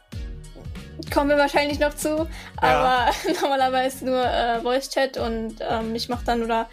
kommen 1.14 1.30
wir 1.30 1.38
wahrscheinlich 1.38 1.80
noch 1.80 1.96
zu. 1.96 2.28
Aber 2.58 3.12
normalerweise 3.42 4.06
nur 4.06 4.26
äh, 4.26 4.60
Voice 4.62 4.90
Chat 4.90 5.18
und 5.18 5.56
ähm, 5.68 5.96
ich 5.96 6.10
mache 6.10 6.26
dann 6.26 6.44
oder 6.44 6.68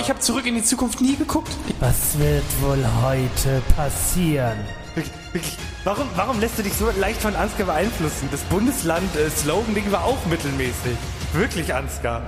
ich 0.00 0.10
hab 0.10 0.22
zurück 0.22 0.46
in 0.46 0.54
die 0.56 0.62
Zukunft 0.64 1.00
nie 1.00 1.16
geguckt. 1.16 1.52
Was 1.80 2.18
wird 2.18 2.44
wohl 2.60 2.84
heute 3.02 3.62
passieren? 3.76 4.58
Wirklich. 4.94 5.56
Warum, 5.84 6.06
warum 6.16 6.38
lässt 6.40 6.58
du 6.58 6.62
dich 6.62 6.74
so 6.74 6.90
leicht 7.00 7.20
von 7.22 7.34
Ansgar 7.34 7.66
beeinflussen? 7.66 8.28
Das 8.30 8.40
Bundesland-Slogan-Ding 8.44 9.90
war 9.90 10.04
auch 10.04 10.24
mittelmäßig. 10.26 10.96
Wirklich, 11.32 11.74
Ansgar. 11.74 12.22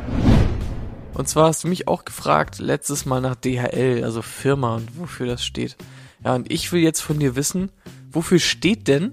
Und 1.13 1.29
zwar 1.29 1.49
hast 1.49 1.63
du 1.65 1.69
mich 1.69 1.87
auch 1.87 2.05
gefragt, 2.05 2.59
letztes 2.59 3.05
Mal 3.07 3.21
nach 3.21 3.37
DHL, 3.37 4.03
also 4.03 4.23
Firma 4.23 4.77
und 4.77 4.99
wofür 4.99 5.27
das 5.27 5.45
steht. 5.45 5.77
Ja, 6.25 6.35
und 6.35 6.51
ich 6.51 6.73
will 6.73 6.81
jetzt 6.81 7.01
von 7.01 7.19
dir 7.19 7.37
wissen, 7.37 7.71
wofür 8.11 8.39
steht 8.41 8.89
denn, 8.89 9.13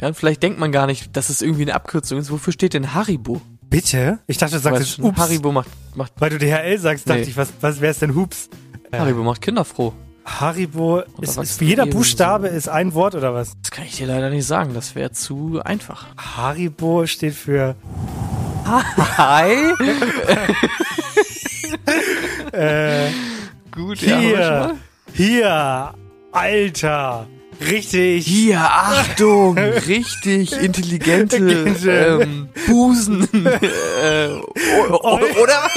ja, 0.00 0.06
und 0.08 0.14
vielleicht 0.16 0.42
denkt 0.42 0.58
man 0.58 0.72
gar 0.72 0.86
nicht, 0.86 1.16
dass 1.16 1.28
es 1.28 1.42
irgendwie 1.42 1.62
eine 1.62 1.74
Abkürzung 1.74 2.18
ist, 2.18 2.30
wofür 2.30 2.52
steht 2.52 2.74
denn 2.74 2.94
Haribo? 2.94 3.42
Bitte? 3.68 4.20
Ich 4.28 4.38
dachte, 4.38 4.54
du 4.54 4.60
sagst 4.60 4.80
jetzt 4.80 4.98
Ups. 5.00 5.18
Haribo 5.18 5.50
macht, 5.52 5.68
macht, 5.96 6.12
Weil 6.18 6.30
du 6.30 6.38
DHL 6.38 6.78
sagst, 6.78 7.08
dachte 7.08 7.20
Nee. 7.20 7.26
ich, 7.28 7.36
was, 7.36 7.52
was 7.60 7.80
wäre 7.80 7.90
es 7.90 7.98
denn 7.98 8.14
Hups? 8.14 8.48
Haribo 8.92 9.22
macht 9.24 9.40
Kinder 9.42 9.64
froh. 9.64 9.92
Haribo, 10.24 11.02
ist, 11.20 11.36
ist 11.36 11.60
jeder 11.60 11.86
Buchstabe 11.86 12.48
so. 12.48 12.56
ist 12.56 12.68
ein 12.68 12.94
Wort 12.94 13.14
oder 13.14 13.34
was? 13.34 13.56
Das 13.60 13.70
kann 13.70 13.84
ich 13.84 13.96
dir 13.96 14.06
leider 14.06 14.30
nicht 14.30 14.46
sagen, 14.46 14.72
das 14.74 14.94
wäre 14.94 15.12
zu 15.12 15.60
einfach. 15.64 16.06
Haribo 16.16 17.06
steht 17.06 17.34
für 17.34 17.76
Hi! 18.66 19.72
äh, 22.52 23.10
Gut, 23.70 24.00
ja, 24.00 24.18
hier, 24.18 24.36
mal? 24.38 24.74
hier, 25.12 25.94
Alter, 26.32 27.26
richtig. 27.60 28.26
Hier, 28.26 28.60
Achtung, 28.60 29.58
richtig 29.58 30.52
intelligente 30.60 31.36
ähm, 31.36 32.48
Busen. 32.66 33.28
äh, 34.02 34.28
oder? 34.88 35.68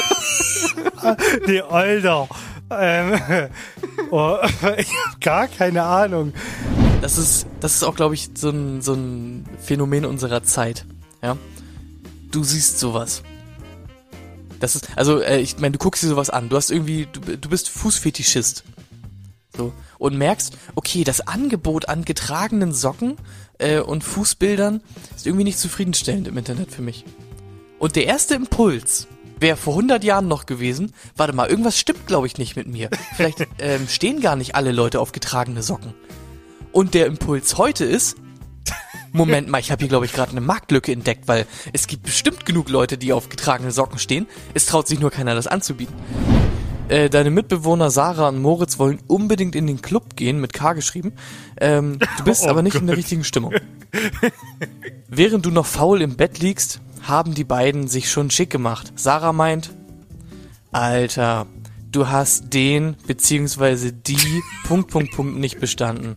Die 1.47 1.61
Older. 1.63 2.29
Ähm, 2.69 3.19
oh, 4.11 4.37
ich 4.77 4.89
habe 5.05 5.19
gar 5.21 5.47
keine 5.47 5.83
Ahnung. 5.83 6.33
Das 7.01 7.17
ist, 7.17 7.47
das 7.59 7.75
ist 7.75 7.83
auch, 7.83 7.95
glaube 7.95 8.15
ich, 8.15 8.31
so 8.35 8.49
ein, 8.49 8.81
so 8.81 8.93
ein 8.93 9.45
Phänomen 9.59 10.05
unserer 10.05 10.43
Zeit. 10.43 10.85
Ja. 11.21 11.37
Du 12.31 12.43
siehst 12.43 12.79
sowas. 12.79 13.23
Das 14.59 14.75
ist, 14.75 14.89
also, 14.95 15.21
äh, 15.21 15.39
ich 15.39 15.59
meine, 15.59 15.73
du 15.73 15.79
guckst 15.79 16.03
dir 16.03 16.07
sowas 16.07 16.29
an. 16.29 16.49
Du 16.49 16.55
hast 16.55 16.71
irgendwie, 16.71 17.07
du, 17.11 17.37
du 17.37 17.49
bist 17.49 17.69
Fußfetischist. 17.69 18.63
So. 19.55 19.73
Und 19.97 20.17
merkst, 20.17 20.57
okay, 20.75 21.03
das 21.03 21.21
Angebot 21.21 21.89
an 21.89 22.05
getragenen 22.05 22.73
Socken 22.73 23.15
äh, 23.59 23.79
und 23.79 24.03
Fußbildern 24.03 24.81
ist 25.15 25.25
irgendwie 25.25 25.43
nicht 25.43 25.59
zufriedenstellend 25.59 26.27
im 26.27 26.37
Internet 26.37 26.71
für 26.71 26.81
mich. 26.81 27.05
Und 27.79 27.95
der 27.95 28.05
erste 28.05 28.35
Impuls 28.35 29.07
wäre 29.39 29.57
vor 29.57 29.73
100 29.73 30.03
Jahren 30.03 30.27
noch 30.27 30.45
gewesen, 30.45 30.93
warte 31.15 31.33
mal, 31.33 31.49
irgendwas 31.49 31.77
stimmt, 31.77 32.07
glaube 32.07 32.27
ich, 32.27 32.37
nicht 32.37 32.55
mit 32.55 32.67
mir. 32.67 32.89
Vielleicht 33.15 33.47
ähm, 33.59 33.87
stehen 33.87 34.21
gar 34.21 34.35
nicht 34.35 34.55
alle 34.55 34.71
Leute 34.71 34.99
auf 34.99 35.11
getragene 35.11 35.63
Socken. 35.63 35.93
Und 36.71 36.93
der 36.93 37.05
Impuls 37.05 37.57
heute 37.57 37.85
ist, 37.85 38.17
Moment 39.13 39.47
mal, 39.47 39.59
ich 39.59 39.71
habe 39.71 39.79
hier, 39.79 39.87
glaube 39.87 40.05
ich, 40.05 40.13
gerade 40.13 40.31
eine 40.31 40.41
Marktlücke 40.41 40.91
entdeckt, 40.91 41.27
weil 41.27 41.45
es 41.73 41.87
gibt 41.87 42.03
bestimmt 42.03 42.45
genug 42.45 42.69
Leute, 42.69 42.97
die 42.97 43.13
auf 43.13 43.29
getragene 43.29 43.71
Socken 43.71 43.99
stehen. 43.99 44.27
Es 44.53 44.65
traut 44.65 44.87
sich 44.87 44.99
nur 44.99 45.11
keiner, 45.11 45.33
das 45.33 45.47
anzubieten. 45.47 45.95
Äh, 46.89 47.09
deine 47.09 47.31
Mitbewohner 47.31 47.89
Sarah 47.89 48.29
und 48.29 48.41
Moritz 48.41 48.79
wollen 48.79 48.99
unbedingt 49.07 49.55
in 49.55 49.67
den 49.67 49.81
Club 49.81 50.15
gehen, 50.15 50.39
mit 50.39 50.53
K 50.53 50.73
geschrieben. 50.73 51.13
Ähm, 51.59 51.99
du 52.17 52.23
bist 52.23 52.43
Oh 52.45 52.49
aber 52.49 52.61
nicht 52.61 52.75
in 52.75 52.85
der 52.87 52.95
Gott. 52.95 52.99
richtigen 52.99 53.23
Stimmung. 53.23 53.53
Während 55.09 55.45
du 55.45 55.51
noch 55.51 55.65
faul 55.65 56.01
im 56.01 56.15
Bett 56.15 56.39
liegst, 56.39 56.79
haben 57.03 57.33
die 57.33 57.43
beiden 57.43 57.87
sich 57.87 58.09
schon 58.09 58.31
schick 58.31 58.49
gemacht. 58.49 58.93
Sarah 58.95 59.33
meint, 59.33 59.71
Alter, 60.71 61.47
du 61.91 62.07
hast 62.07 62.53
den 62.53 62.95
beziehungsweise 63.07 63.93
die 63.93 64.43
Punkt, 64.63 64.91
Punkt, 64.91 65.11
Punkt 65.13 65.37
nicht 65.37 65.59
bestanden. 65.59 66.15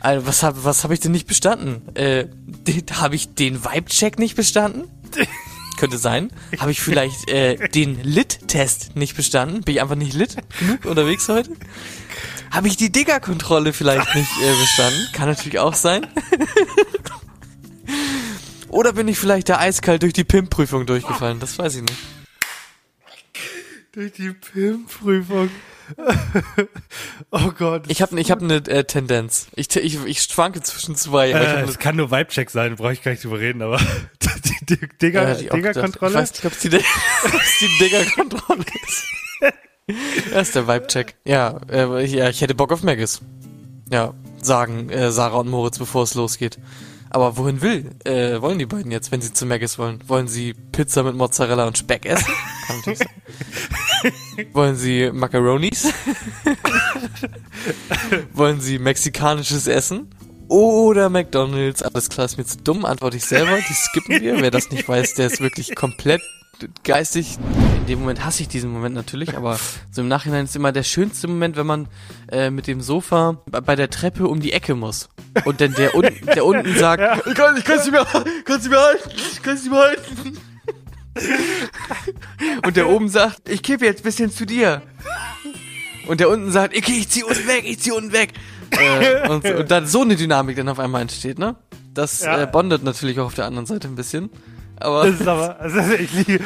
Alter, 0.00 0.26
was 0.26 0.42
habe 0.42 0.64
was 0.64 0.84
hab 0.84 0.90
ich 0.90 1.00
denn 1.00 1.12
nicht 1.12 1.26
bestanden? 1.26 1.94
Äh, 1.96 2.26
habe 2.92 3.14
ich 3.14 3.34
den 3.34 3.64
Vibe-Check 3.64 4.18
nicht 4.18 4.36
bestanden? 4.36 4.84
Könnte 5.78 5.98
sein. 5.98 6.30
Habe 6.58 6.70
ich 6.70 6.80
vielleicht 6.80 7.28
äh, 7.28 7.68
den 7.68 8.02
Lit-Test 8.02 8.96
nicht 8.96 9.14
bestanden? 9.14 9.60
Bin 9.60 9.74
ich 9.74 9.82
einfach 9.82 9.94
nicht 9.94 10.14
lit 10.14 10.36
genug 10.58 10.86
unterwegs 10.86 11.28
heute? 11.28 11.50
Habe 12.50 12.68
ich 12.68 12.78
die 12.78 12.90
Digger-Kontrolle 12.90 13.74
vielleicht 13.74 14.14
nicht 14.14 14.30
äh, 14.42 14.58
bestanden? 14.58 15.06
Kann 15.12 15.28
natürlich 15.28 15.58
auch 15.58 15.74
sein. 15.74 16.06
Oder 18.76 18.92
bin 18.92 19.08
ich 19.08 19.18
vielleicht 19.18 19.48
da 19.48 19.58
eiskalt 19.58 20.02
durch 20.02 20.12
die 20.12 20.24
PIM-Prüfung 20.24 20.84
durchgefallen? 20.84 21.40
Das 21.40 21.58
weiß 21.58 21.76
ich 21.76 21.82
nicht. 21.82 21.96
Durch 23.92 24.12
die 24.12 24.30
PIM-Prüfung. 24.32 25.48
oh 27.30 27.52
Gott. 27.56 27.84
Ich 27.88 28.02
habe 28.02 28.18
ich 28.20 28.30
hab 28.30 28.42
eine 28.42 28.56
äh, 28.56 28.84
Tendenz. 28.84 29.46
Ich, 29.54 29.74
ich, 29.76 30.04
ich 30.04 30.22
schwanke 30.22 30.60
zwischen 30.62 30.94
zwei. 30.96 31.30
äh, 31.30 31.62
es 31.62 31.78
kann 31.78 31.96
nur 31.96 32.10
Vibe-Check 32.10 32.50
sein, 32.50 32.76
brauche 32.76 32.92
ich 32.92 33.02
gar 33.02 33.12
nicht 33.12 33.24
drüber 33.24 33.38
reden, 33.38 33.62
aber 33.62 33.78
die, 34.44 34.76
die 34.76 34.88
Digger, 35.00 35.28
Ja, 35.30 35.36
ich. 35.38 35.48
Digger-Kontrolle. 35.48 36.12
Ich 36.12 36.18
weiß 36.18 36.32
nicht, 36.32 36.44
ob 36.44 36.52
es 36.52 36.58
die, 36.58 36.68
die 37.60 37.78
Digger-Kontrolle 37.80 38.64
ist. 38.86 39.94
Das 40.32 40.48
ist 40.48 40.54
der 40.56 40.68
Vibe-Check. 40.68 41.14
Ja, 41.24 41.60
äh, 41.70 42.04
ich- 42.04 42.12
ja, 42.12 42.28
ich 42.28 42.40
hätte 42.42 42.54
Bock 42.54 42.72
auf 42.72 42.82
Maggis. 42.82 43.22
Ja, 43.90 44.12
sagen 44.42 44.90
äh, 44.90 45.10
Sarah 45.12 45.38
und 45.38 45.48
Moritz, 45.48 45.78
bevor 45.78 46.02
es 46.02 46.14
losgeht. 46.14 46.58
Aber 47.16 47.38
wohin 47.38 47.62
will, 47.62 47.92
äh, 48.04 48.42
wollen 48.42 48.58
die 48.58 48.66
beiden 48.66 48.92
jetzt, 48.92 49.10
wenn 49.10 49.22
sie 49.22 49.32
zu 49.32 49.46
Maggis 49.46 49.78
wollen? 49.78 50.06
Wollen 50.06 50.28
sie 50.28 50.52
Pizza 50.52 51.02
mit 51.02 51.14
Mozzarella 51.14 51.66
und 51.66 51.78
Speck 51.78 52.04
essen? 52.04 52.30
Kann 52.66 52.76
natürlich 52.76 52.98
sein. 52.98 54.52
wollen 54.52 54.76
sie 54.76 55.10
Macaronis? 55.14 55.94
wollen 58.34 58.60
sie 58.60 58.78
mexikanisches 58.78 59.66
Essen? 59.66 60.10
Oder 60.48 61.08
McDonalds? 61.08 61.82
Alles 61.82 62.10
klar, 62.10 62.26
ist 62.26 62.36
mir 62.36 62.44
zu 62.44 62.58
dumm, 62.58 62.84
antworte 62.84 63.16
ich 63.16 63.24
selber. 63.24 63.56
Die 63.66 63.72
skippen 63.72 64.20
wir. 64.20 64.42
Wer 64.42 64.50
das 64.50 64.70
nicht 64.70 64.86
weiß, 64.86 65.14
der 65.14 65.28
ist 65.28 65.40
wirklich 65.40 65.74
komplett 65.74 66.20
geistig. 66.84 67.38
In 67.80 67.86
dem 67.86 68.00
Moment 68.00 68.24
hasse 68.24 68.42
ich 68.42 68.48
diesen 68.48 68.70
Moment 68.70 68.94
natürlich, 68.94 69.36
aber 69.36 69.58
so 69.90 70.00
im 70.02 70.08
Nachhinein 70.08 70.44
ist 70.46 70.56
immer 70.56 70.72
der 70.72 70.82
schönste 70.82 71.28
Moment, 71.28 71.56
wenn 71.56 71.66
man 71.66 71.88
äh, 72.30 72.50
mit 72.50 72.66
dem 72.66 72.80
Sofa 72.80 73.38
bei- 73.50 73.76
der 73.76 73.90
Treppe 73.90 74.26
um 74.28 74.40
die 74.40 74.52
Ecke 74.52 74.74
muss. 74.74 75.08
Und 75.44 75.60
dann 75.60 75.72
der, 75.74 75.94
unten 75.94 76.26
der 76.26 76.44
unten 76.44 76.74
sagt, 76.78 77.26
ich 77.26 77.34
kann 77.34 77.56
ich 77.56 77.64
kann's 77.64 77.84
nicht 77.84 77.92
mehr, 77.92 78.06
kann's 78.44 78.62
nicht 78.64 78.70
mehr 78.70 78.80
halten, 78.80 79.10
ich 79.14 79.42
kann's 79.42 79.62
nicht 79.62 79.70
mehr 79.72 79.80
halten. 79.80 80.38
Und 82.66 82.76
der 82.76 82.88
oben 82.90 83.08
sagt, 83.08 83.48
ich 83.48 83.62
kippe 83.62 83.84
jetzt 83.86 84.00
ein 84.00 84.04
bisschen 84.04 84.30
zu 84.30 84.44
dir. 84.46 84.82
Und 86.08 86.20
der 86.20 86.28
unten 86.28 86.52
sagt, 86.52 86.76
okay, 86.76 86.98
ich 86.98 87.08
zieh 87.08 87.24
unten 87.24 87.46
weg, 87.46 87.64
ich 87.64 87.78
zieh 87.80 87.92
unten 87.92 88.12
weg. 88.12 88.32
äh, 88.70 89.28
und, 89.28 89.44
und 89.44 89.70
dann 89.70 89.86
so 89.86 90.02
eine 90.02 90.16
Dynamik 90.16 90.56
dann 90.56 90.68
auf 90.68 90.78
einmal 90.78 91.00
entsteht, 91.02 91.38
ne? 91.38 91.56
Das 91.94 92.20
Ja. 92.22 92.42
äh, 92.42 92.46
bondet 92.46 92.82
natürlich 92.84 93.18
auch 93.20 93.26
auf 93.26 93.34
der 93.34 93.46
anderen 93.46 93.64
Seite 93.66 93.88
ein 93.88 93.94
bisschen. 93.94 94.28
Aber 94.80 95.06
Das 95.10 95.20
ist 95.20 95.26
aber, 95.28 95.58
also 95.60 95.80
ich 95.98 96.12
liebe, 96.12 96.44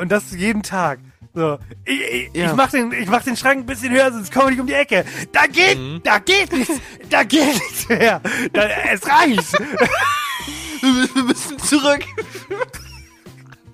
und 0.00 0.10
das 0.10 0.30
jeden 0.32 0.62
Tag. 0.62 1.00
So, 1.34 1.58
ich, 1.84 2.00
ich, 2.00 2.30
Ja. 2.34 2.46
ich 2.50 2.56
mach 2.56 2.70
den, 2.70 2.92
ich 2.92 3.08
mach 3.08 3.22
den 3.22 3.36
Schrank 3.36 3.58
ein 3.60 3.66
bisschen 3.66 3.92
höher, 3.92 4.10
sonst 4.10 4.32
komme 4.32 4.52
ich 4.52 4.60
um 4.60 4.66
die 4.66 4.72
Ecke. 4.72 5.04
Da 5.32 5.46
geht, 5.46 5.78
Mhm. 5.78 6.00
da 6.02 6.18
geht 6.18 6.50
nichts, 6.52 6.80
da 7.10 7.24
geht 7.24 7.46
nichts 7.54 7.88
mehr. 7.88 8.20
Da, 8.52 8.62
es 8.90 9.06
reicht. 9.06 9.52
wir 10.80 11.22
müssen 11.24 11.58
zurück. 11.58 12.02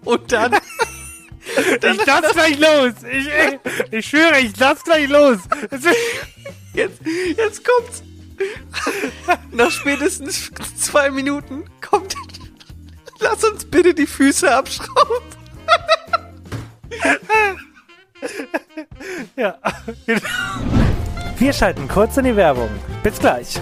Und 0.05 0.33
dann, 0.33 0.55
Ich 1.45 2.07
lass 2.07 2.33
gleich 2.33 2.59
los. 2.59 2.93
Ich, 3.11 3.27
ich, 3.27 3.93
ich 3.93 4.07
schwöre, 4.07 4.39
ich 4.41 4.57
lass 4.59 4.83
gleich 4.85 5.09
los. 5.09 5.39
Jetzt, 6.73 7.01
jetzt 7.37 7.63
kommt's. 7.65 8.03
Nach 9.51 9.71
spätestens 9.71 10.51
zwei 10.81 11.11
Minuten 11.11 11.65
kommt, 11.81 12.15
lass 13.23 13.45
uns 13.45 13.65
bitte 13.65 13.95
die 13.95 14.07
Füße 14.07 14.53
abschrauben. 14.53 15.25
Ja. 19.37 19.59
Wir 21.39 21.53
schalten 21.53 21.89
kurz 21.89 22.17
in 22.17 22.25
die 22.25 22.37
Werbung. 22.37 22.69
Bis 23.03 23.19
gleich. 23.19 23.59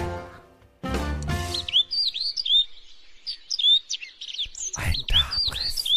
Ein 4.75 5.03
Darmriss. 5.09 5.89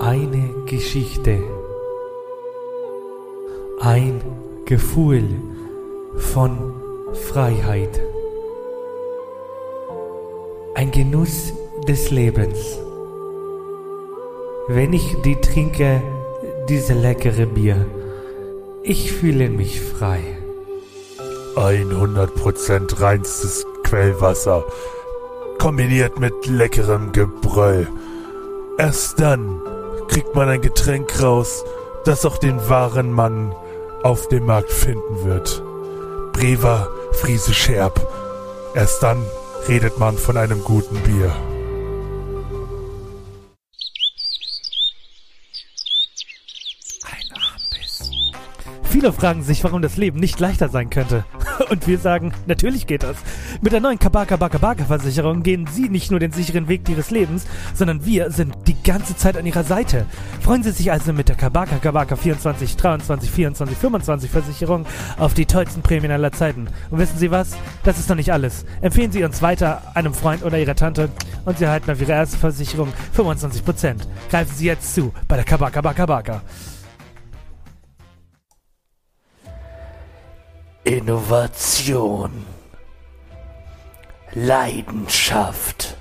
Eine 0.00 0.64
Geschichte. 0.66 1.42
Ein 3.80 4.22
Gefühl 4.64 5.28
von 6.16 6.80
Freiheit. 7.28 8.00
Ein 10.74 10.90
Genuss 10.92 11.52
des 11.88 12.10
Lebens. 12.10 12.78
Wenn 14.68 14.92
ich 14.92 15.16
die 15.24 15.36
trinke, 15.36 16.02
diese 16.68 16.92
leckere 16.92 17.46
Bier, 17.46 17.86
ich 18.82 19.10
fühle 19.10 19.48
mich 19.48 19.80
frei. 19.80 20.20
100% 21.56 23.00
reinstes 23.00 23.66
Quellwasser. 23.84 24.64
Kombiniert 25.58 26.20
mit 26.20 26.46
leckerem 26.46 27.12
Gebrüll. 27.12 27.88
Erst 28.76 29.18
dann 29.18 29.58
kriegt 30.08 30.34
man 30.34 30.50
ein 30.50 30.60
Getränk 30.60 31.22
raus, 31.22 31.64
das 32.04 32.26
auch 32.26 32.36
den 32.36 32.68
wahren 32.68 33.10
Mann 33.10 33.54
auf 34.02 34.28
dem 34.28 34.44
Markt 34.44 34.70
finden 34.70 35.24
wird. 35.24 35.62
Brewer 36.34 36.88
Friese 37.12 37.54
Scherb. 37.54 38.06
Erst 38.74 39.02
dann 39.02 39.24
redet 39.66 39.98
man 39.98 40.18
von 40.18 40.36
einem 40.36 40.62
guten 40.62 40.96
Bier. 40.96 41.34
Viele 48.98 49.12
fragen 49.12 49.44
sich, 49.44 49.62
warum 49.62 49.80
das 49.80 49.96
Leben 49.96 50.18
nicht 50.18 50.40
leichter 50.40 50.68
sein 50.68 50.90
könnte. 50.90 51.24
Und 51.70 51.86
wir 51.86 52.00
sagen, 52.00 52.32
natürlich 52.48 52.88
geht 52.88 53.04
das. 53.04 53.16
Mit 53.60 53.72
der 53.72 53.78
neuen 53.78 54.00
Kabaka 54.00 54.34
Baka 54.34 54.58
Baka 54.58 54.86
Versicherung 54.86 55.44
gehen 55.44 55.68
Sie 55.70 55.88
nicht 55.88 56.10
nur 56.10 56.18
den 56.18 56.32
sicheren 56.32 56.66
Weg 56.66 56.88
Ihres 56.88 57.12
Lebens, 57.12 57.46
sondern 57.74 58.04
wir 58.04 58.32
sind 58.32 58.56
die 58.66 58.74
ganze 58.82 59.16
Zeit 59.16 59.36
an 59.36 59.46
Ihrer 59.46 59.62
Seite. 59.62 60.04
Freuen 60.40 60.64
Sie 60.64 60.72
sich 60.72 60.90
also 60.90 61.12
mit 61.12 61.28
der 61.28 61.36
Kabaka 61.36 61.76
Kabaka 61.76 62.16
24, 62.16 62.76
23, 62.76 63.30
24, 63.30 63.78
25 63.78 64.30
Versicherung 64.32 64.84
auf 65.16 65.32
die 65.32 65.46
tollsten 65.46 65.82
Prämien 65.82 66.10
aller 66.10 66.32
Zeiten. 66.32 66.66
Und 66.90 66.98
wissen 66.98 67.18
Sie 67.18 67.30
was? 67.30 67.50
Das 67.84 68.00
ist 68.00 68.08
noch 68.08 68.16
nicht 68.16 68.32
alles. 68.32 68.64
Empfehlen 68.80 69.12
Sie 69.12 69.22
uns 69.22 69.42
weiter 69.42 69.80
einem 69.94 70.12
Freund 70.12 70.42
oder 70.42 70.58
Ihrer 70.58 70.74
Tante 70.74 71.08
und 71.44 71.56
Sie 71.56 71.66
erhalten 71.66 71.92
auf 71.92 72.00
Ihre 72.00 72.14
erste 72.14 72.36
Versicherung 72.36 72.92
25%. 73.16 73.94
Greifen 74.28 74.56
Sie 74.56 74.66
jetzt 74.66 74.92
zu 74.92 75.12
bei 75.28 75.36
der 75.36 75.44
Kabaka 75.44 75.82
Baka 75.82 76.04
Baka. 76.04 76.42
Innovation. 80.88 82.46
Leidenschaft. 84.32 85.98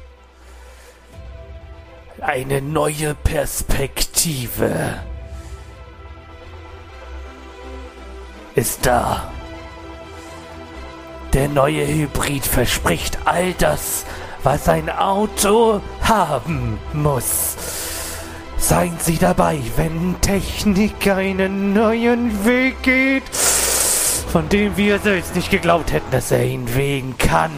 Eine 2.22 2.62
neue 2.62 3.14
Perspektive 3.14 5.02
ist 8.56 8.86
da. 8.86 9.30
Der 11.34 11.50
neue 11.50 11.86
Hybrid 11.86 12.46
verspricht 12.46 13.18
all 13.26 13.52
das, 13.56 14.06
was 14.44 14.70
ein 14.70 14.90
Auto 14.90 15.82
haben 16.02 16.80
muss. 16.94 17.58
Seien 18.58 18.96
Sie 19.00 19.18
dabei, 19.18 19.60
wenn 19.76 20.16
Technik 20.22 21.06
einen 21.10 21.74
neuen 21.74 22.46
Weg 22.46 22.82
geht, 22.84 23.24
von 24.32 24.50
dem 24.50 24.78
wir 24.78 25.00
selbst 25.00 25.36
nicht 25.36 25.50
geglaubt 25.50 25.92
hätten, 25.92 26.12
dass 26.12 26.32
er 26.32 26.44
ihn 26.44 26.76
wegen 26.76 27.18
kann. 27.18 27.52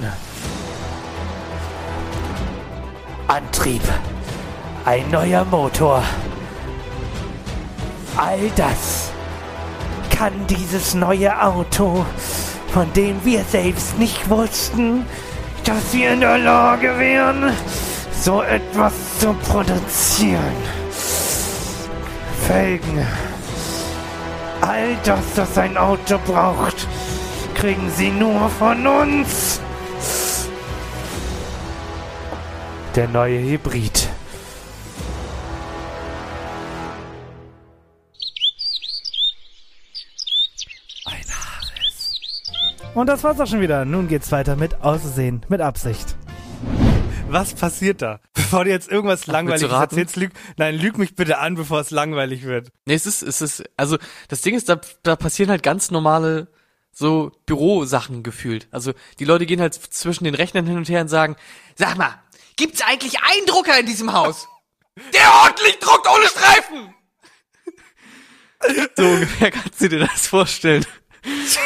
Antrieb, 3.28 3.82
ein 4.86 5.10
neuer 5.12 5.46
Motor. 5.46 6.04
All 8.18 8.40
das 8.56 9.12
kann 10.10 10.34
dieses 10.48 10.96
neue 10.96 11.42
Auto, 11.42 12.06
von 12.74 12.92
dem 12.94 13.24
wir 13.24 13.44
selbst 13.44 13.98
nicht 13.98 14.30
wussten, 14.30 15.06
dass 15.64 15.94
wir 15.94 16.14
in 16.14 16.22
der 16.22 16.40
Lage 16.40 16.98
wären, 16.98 17.54
so 18.22 18.42
etwas 18.42 18.94
zu 19.20 19.34
produzieren. 19.34 20.56
Felgen. 22.48 23.08
All 24.70 24.96
das, 25.04 25.36
was 25.36 25.58
ein 25.58 25.78
Auto 25.78 26.20
braucht, 26.28 26.88
kriegen 27.56 27.90
sie 27.90 28.12
nur 28.12 28.50
von 28.50 28.86
uns. 28.86 29.60
Der 32.96 33.08
neue 33.08 33.40
Hybrid. 33.40 34.10
Ein 41.06 41.16
Haares. 41.16 42.20
Und 42.94 43.08
das 43.08 43.24
war's 43.24 43.40
auch 43.40 43.48
schon 43.48 43.62
wieder. 43.62 43.86
Nun 43.86 44.08
geht's 44.08 44.32
weiter 44.32 44.56
mit 44.56 44.84
Aussehen, 44.84 45.42
mit 45.50 45.62
Absicht. 45.62 46.16
Was 47.32 47.54
passiert 47.54 48.02
da? 48.02 48.20
Bevor 48.34 48.64
du 48.66 48.72
jetzt 48.72 48.90
irgendwas 48.90 49.28
Langweiliges 49.28 49.72
raten? 49.72 49.96
erzählst, 49.96 50.16
lüg, 50.16 50.32
nein, 50.58 50.76
lüg 50.76 50.98
mich 50.98 51.16
bitte 51.16 51.38
an, 51.38 51.56
bevor 51.56 51.80
es 51.80 51.92
langweilig 51.92 52.44
wird. 52.44 52.70
Nee, 52.86 52.96
es 52.96 53.06
ist, 53.06 53.22
es 53.22 53.42
ist, 53.42 53.64
also 53.78 53.98
das 54.28 54.42
Ding 54.42 54.56
ist, 54.56 54.68
da, 54.68 54.82
da 55.04 55.16
passieren 55.16 55.52
halt 55.52 55.62
ganz 55.62 55.92
normale 55.92 56.48
so 56.92 57.32
Bürosachen 57.46 58.24
gefühlt. 58.24 58.68
Also 58.72 58.94
die 59.20 59.26
Leute 59.26 59.46
gehen 59.46 59.62
halt 59.62 59.76
zwischen 59.76 60.24
den 60.24 60.34
Rechnern 60.34 60.66
hin 60.66 60.78
und 60.78 60.90
her 60.90 61.02
und 61.02 61.08
sagen, 61.08 61.36
sag 61.76 61.98
mal, 61.98 62.20
gibt's 62.56 62.82
eigentlich 62.82 63.20
einen 63.22 63.46
Drucker 63.46 63.80
in 63.80 63.86
diesem 63.86 64.12
Haus? 64.12 64.48
Der 65.14 65.32
ordentlich 65.44 65.78
druckt 65.80 66.08
ohne 66.08 66.26
Streifen! 66.28 66.96
so 68.98 69.06
ungefähr 69.06 69.52
kannst 69.52 69.80
du 69.82 69.88
dir 69.88 70.00
das 70.00 70.28
vorstellen. 70.28 70.86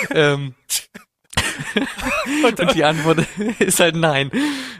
ähm, 0.10 0.56
Und, 2.46 2.60
und 2.60 2.76
die 2.76 2.84
Antwort 2.84 3.20
ist 3.60 3.80
halt 3.80 3.96
nein. 3.96 4.32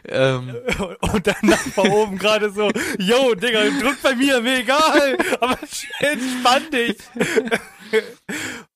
Ähm, 0.06 0.56
Und 1.02 1.28
dein 1.28 1.36
Nachbar 1.42 1.86
oben 1.92 2.18
gerade 2.18 2.52
so, 2.52 2.70
yo, 3.00 3.36
Digga, 3.36 3.64
drück 3.82 4.02
bei 4.02 4.16
mir, 4.16 4.42
mir 4.42 4.60
egal, 4.60 5.18
aber 5.40 5.58
entspann 6.00 6.70
dich. 6.72 6.98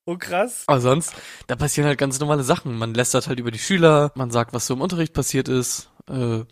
Oh 0.06 0.16
krass. 0.18 0.64
aber 0.68 0.80
sonst, 0.80 1.14
da 1.48 1.56
passieren 1.56 1.88
halt 1.88 1.98
ganz 1.98 2.20
normale 2.20 2.44
Sachen. 2.44 2.78
Man 2.78 2.94
lästert 2.94 3.28
halt 3.28 3.40
über 3.40 3.52
die 3.52 3.60
Schüler, 3.60 4.12
man 4.16 4.32
sagt, 4.32 4.54
was 4.54 4.68
so 4.68 4.74
im 4.74 4.82
Unterricht 4.82 5.14
passiert 5.14 5.50
ist. 5.50 5.90
Äh, 6.10 6.44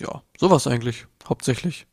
ja, 0.00 0.22
sowas 0.38 0.66
eigentlich, 0.66 1.06
hauptsächlich. 1.28 1.86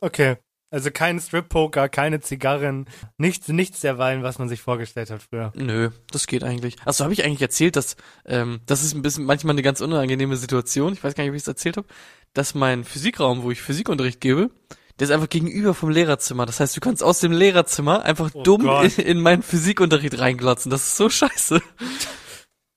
Okay. 0.00 0.36
Also 0.74 0.90
kein 0.90 1.20
Strip-Poker, 1.20 1.88
keine 1.88 2.20
Zigarren, 2.20 2.86
nichts, 3.16 3.46
nichts 3.46 3.80
derweilen, 3.80 4.24
was 4.24 4.40
man 4.40 4.48
sich 4.48 4.60
vorgestellt 4.60 5.08
hat 5.10 5.22
früher. 5.22 5.52
Nö, 5.54 5.90
das 6.10 6.26
geht 6.26 6.42
eigentlich. 6.42 6.76
Achso, 6.84 7.04
habe 7.04 7.12
ich 7.14 7.24
eigentlich 7.24 7.42
erzählt, 7.42 7.76
dass 7.76 7.94
ähm, 8.26 8.60
das 8.66 8.82
ist 8.82 8.92
ein 8.94 9.02
bisschen 9.02 9.24
manchmal 9.24 9.52
eine 9.52 9.62
ganz 9.62 9.80
unangenehme 9.80 10.36
Situation. 10.36 10.92
Ich 10.92 11.04
weiß 11.04 11.14
gar 11.14 11.22
nicht, 11.22 11.30
ob 11.30 11.36
ich 11.36 11.42
es 11.42 11.48
erzählt 11.48 11.76
habe, 11.76 11.86
dass 12.32 12.54
mein 12.54 12.82
Physikraum, 12.82 13.44
wo 13.44 13.52
ich 13.52 13.62
Physikunterricht 13.62 14.20
gebe, 14.20 14.50
der 14.98 15.04
ist 15.06 15.10
einfach 15.12 15.28
gegenüber 15.28 15.74
vom 15.74 15.90
Lehrerzimmer. 15.90 16.44
Das 16.44 16.58
heißt, 16.58 16.76
du 16.76 16.80
kannst 16.80 17.02
aus 17.04 17.20
dem 17.20 17.30
Lehrerzimmer 17.30 18.02
einfach 18.02 18.30
Oh 18.34 18.42
dumm 18.42 18.66
in, 18.82 19.04
in 19.04 19.20
meinen 19.20 19.42
Physikunterricht 19.44 20.18
reinglotzen. 20.18 20.70
Das 20.70 20.82
ist 20.88 20.96
so 20.96 21.08
scheiße. 21.08 21.62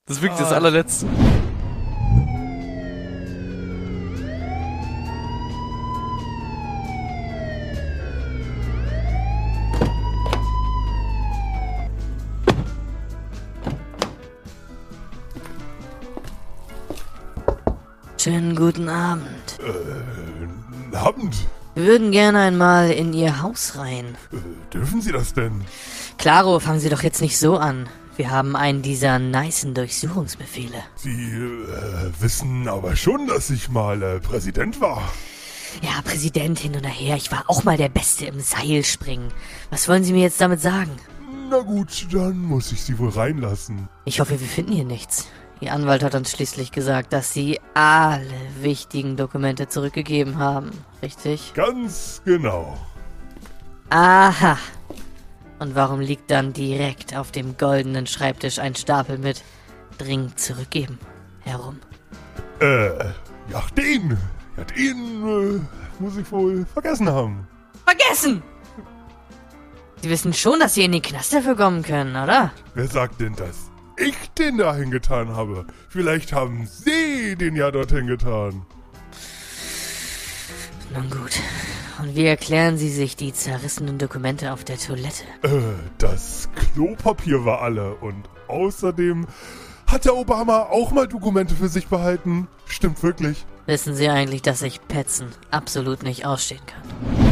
Das 0.06 0.16
ist 0.18 0.22
wirklich 0.22 0.38
das 0.40 0.52
Ah. 0.52 0.56
allerletzte. 0.56 1.06
Schönen 18.28 18.56
guten 18.56 18.90
Abend. 18.90 19.58
Äh, 20.92 20.94
Abend. 20.94 21.34
Wir 21.74 21.84
würden 21.84 22.12
gerne 22.12 22.40
einmal 22.40 22.90
in 22.90 23.14
Ihr 23.14 23.40
Haus 23.40 23.78
rein. 23.78 24.18
Äh, 24.30 24.36
dürfen 24.74 25.00
Sie 25.00 25.12
das 25.12 25.32
denn? 25.32 25.64
Klaro, 26.18 26.60
fangen 26.60 26.78
Sie 26.78 26.90
doch 26.90 27.02
jetzt 27.02 27.22
nicht 27.22 27.38
so 27.38 27.56
an. 27.56 27.88
Wir 28.16 28.30
haben 28.30 28.54
einen 28.54 28.82
dieser 28.82 29.18
nicen 29.18 29.72
Durchsuchungsbefehle. 29.72 30.76
Sie 30.96 31.08
äh, 31.08 32.20
wissen 32.20 32.68
aber 32.68 32.96
schon, 32.96 33.28
dass 33.28 33.48
ich 33.48 33.70
mal 33.70 34.02
äh, 34.02 34.20
Präsident 34.20 34.78
war. 34.78 35.10
Ja, 35.80 36.02
Präsident 36.04 36.58
hin 36.58 36.76
und 36.76 36.84
her. 36.84 37.16
Ich 37.16 37.32
war 37.32 37.44
auch 37.46 37.64
mal 37.64 37.78
der 37.78 37.88
Beste 37.88 38.26
im 38.26 38.40
Seilspringen. 38.40 39.28
Was 39.70 39.88
wollen 39.88 40.04
Sie 40.04 40.12
mir 40.12 40.24
jetzt 40.24 40.40
damit 40.42 40.60
sagen? 40.60 40.90
Na 41.48 41.60
gut, 41.60 42.06
dann 42.12 42.36
muss 42.40 42.72
ich 42.72 42.82
Sie 42.82 42.98
wohl 42.98 43.08
reinlassen. 43.08 43.88
Ich 44.04 44.20
hoffe, 44.20 44.38
wir 44.38 44.46
finden 44.46 44.72
hier 44.72 44.84
nichts. 44.84 45.28
Ihr 45.60 45.72
Anwalt 45.72 46.04
hat 46.04 46.14
uns 46.14 46.30
schließlich 46.30 46.70
gesagt, 46.70 47.12
dass 47.12 47.32
Sie 47.32 47.60
alle 47.74 48.30
wichtigen 48.60 49.16
Dokumente 49.16 49.68
zurückgegeben 49.68 50.38
haben. 50.38 50.70
Richtig? 51.02 51.52
Ganz 51.54 52.22
genau. 52.24 52.78
Aha. 53.90 54.56
Und 55.58 55.74
warum 55.74 56.00
liegt 56.00 56.30
dann 56.30 56.52
direkt 56.52 57.16
auf 57.16 57.32
dem 57.32 57.56
goldenen 57.56 58.06
Schreibtisch 58.06 58.60
ein 58.60 58.76
Stapel 58.76 59.18
mit 59.18 59.42
dringend 59.98 60.38
zurückgeben 60.38 60.98
herum? 61.40 61.80
Äh, 62.60 62.88
ja, 63.50 63.62
den. 63.76 64.16
Ja, 64.56 64.64
den 64.64 65.58
äh, 65.58 66.00
muss 66.00 66.16
ich 66.16 66.30
wohl 66.30 66.64
vergessen 66.66 67.08
haben. 67.08 67.48
Vergessen! 67.84 68.42
Sie 70.02 70.10
wissen 70.10 70.32
schon, 70.32 70.60
dass 70.60 70.74
Sie 70.74 70.84
in 70.84 70.92
den 70.92 71.02
Knast 71.02 71.32
dafür 71.32 71.56
kommen 71.56 71.82
können, 71.82 72.14
oder? 72.14 72.52
Wer 72.74 72.86
sagt 72.86 73.20
denn, 73.20 73.34
dass 73.34 73.67
ich 73.98 74.30
den 74.38 74.58
dahin 74.58 74.90
getan 74.90 75.34
habe? 75.34 75.66
Vielleicht 75.88 76.32
haben 76.32 76.66
Sie 76.66 77.36
den 77.36 77.56
ja 77.56 77.70
dorthin 77.70 78.06
getan. 78.06 78.66
Nun 80.94 81.10
gut. 81.10 81.40
Und 82.00 82.14
wie 82.14 82.24
erklären 82.24 82.78
Sie 82.78 82.90
sich 82.90 83.16
die 83.16 83.32
zerrissenen 83.32 83.98
Dokumente 83.98 84.52
auf 84.52 84.64
der 84.64 84.78
Toilette? 84.78 85.24
Äh, 85.42 85.48
das 85.98 86.48
Klopapier 86.54 87.44
war 87.44 87.60
alle 87.60 87.94
und 87.96 88.28
außerdem 88.46 89.26
hat 89.86 90.04
der 90.04 90.16
Obama 90.16 90.62
auch 90.64 90.92
mal 90.92 91.08
Dokumente 91.08 91.54
für 91.54 91.68
sich 91.68 91.88
behalten. 91.88 92.46
Stimmt 92.66 93.02
wirklich. 93.02 93.46
Wissen 93.66 93.94
Sie 93.94 94.08
eigentlich, 94.08 94.42
dass 94.42 94.62
ich 94.62 94.80
Petzen 94.86 95.28
absolut 95.50 96.02
nicht 96.02 96.24
ausstehen 96.24 96.62
kann? 96.66 97.27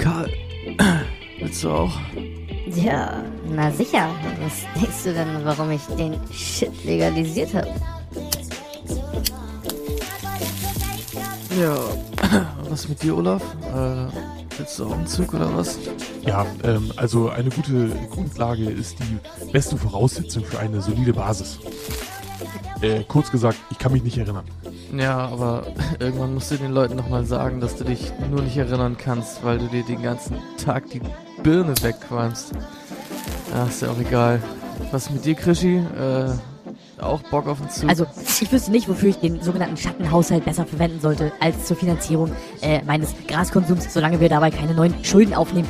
Karl, 0.00 0.30
willst 1.40 1.62
du 1.62 1.70
auch? 1.70 1.92
Ja, 2.74 3.22
na 3.46 3.70
sicher. 3.70 4.08
Was 4.40 4.80
denkst 4.80 5.04
du 5.04 5.12
denn, 5.12 5.44
warum 5.44 5.70
ich 5.72 5.82
den 5.98 6.16
Shit 6.32 6.72
legalisiert 6.84 7.52
habe? 7.52 7.68
Ja. 11.60 11.76
Was 12.70 12.88
mit 12.88 13.02
dir, 13.02 13.16
Olaf? 13.16 13.42
Äh, 13.74 14.06
willst 14.56 14.78
du 14.78 14.86
auch 14.86 14.92
einen 14.92 15.06
Zug 15.06 15.34
oder 15.34 15.52
was? 15.56 15.76
Ja, 16.24 16.46
ähm, 16.62 16.92
also 16.94 17.28
eine 17.28 17.50
gute 17.50 17.88
Grundlage 18.10 18.70
ist 18.70 18.96
die 19.00 19.50
beste 19.50 19.76
Voraussetzung 19.76 20.44
für 20.44 20.60
eine 20.60 20.80
solide 20.80 21.12
Basis. 21.12 21.58
Äh, 22.80 23.02
kurz 23.08 23.32
gesagt, 23.32 23.58
ich 23.70 23.78
kann 23.78 23.92
mich 23.92 24.04
nicht 24.04 24.18
erinnern. 24.18 24.44
Ja, 24.96 25.18
aber 25.18 25.66
irgendwann 25.98 26.34
musst 26.34 26.50
du 26.50 26.56
den 26.56 26.72
Leuten 26.72 26.96
nochmal 26.96 27.24
sagen, 27.24 27.60
dass 27.60 27.76
du 27.76 27.84
dich 27.84 28.12
nur 28.30 28.42
nicht 28.42 28.56
erinnern 28.56 28.96
kannst, 28.98 29.44
weil 29.44 29.58
du 29.58 29.66
dir 29.66 29.84
den 29.84 30.02
ganzen 30.02 30.36
Tag 30.62 30.90
die 30.90 31.00
Birne 31.42 31.74
wegqualmst. 31.80 32.52
Ja, 33.54 33.66
ist 33.66 33.82
ja 33.82 33.90
auch 33.90 33.98
egal. 33.98 34.42
Was 34.90 35.10
mit 35.10 35.24
dir, 35.24 35.34
Krischi? 35.34 35.76
Äh, 35.76 36.30
auch 37.00 37.22
Bock 37.24 37.46
auf 37.46 37.58
den 37.58 37.70
Zug? 37.70 37.88
Also, 37.88 38.06
ich 38.40 38.52
wüsste 38.52 38.70
nicht, 38.70 38.88
wofür 38.88 39.10
ich 39.10 39.16
den 39.18 39.42
sogenannten 39.42 39.76
Schattenhaushalt 39.76 40.44
besser 40.44 40.66
verwenden 40.66 41.00
sollte, 41.00 41.32
als 41.40 41.66
zur 41.66 41.76
Finanzierung 41.76 42.32
äh, 42.60 42.82
meines 42.84 43.14
Graskonsums, 43.26 43.92
solange 43.92 44.20
wir 44.20 44.28
dabei 44.28 44.50
keine 44.50 44.74
neuen 44.74 45.04
Schulden 45.04 45.34
aufnehmen. 45.34 45.68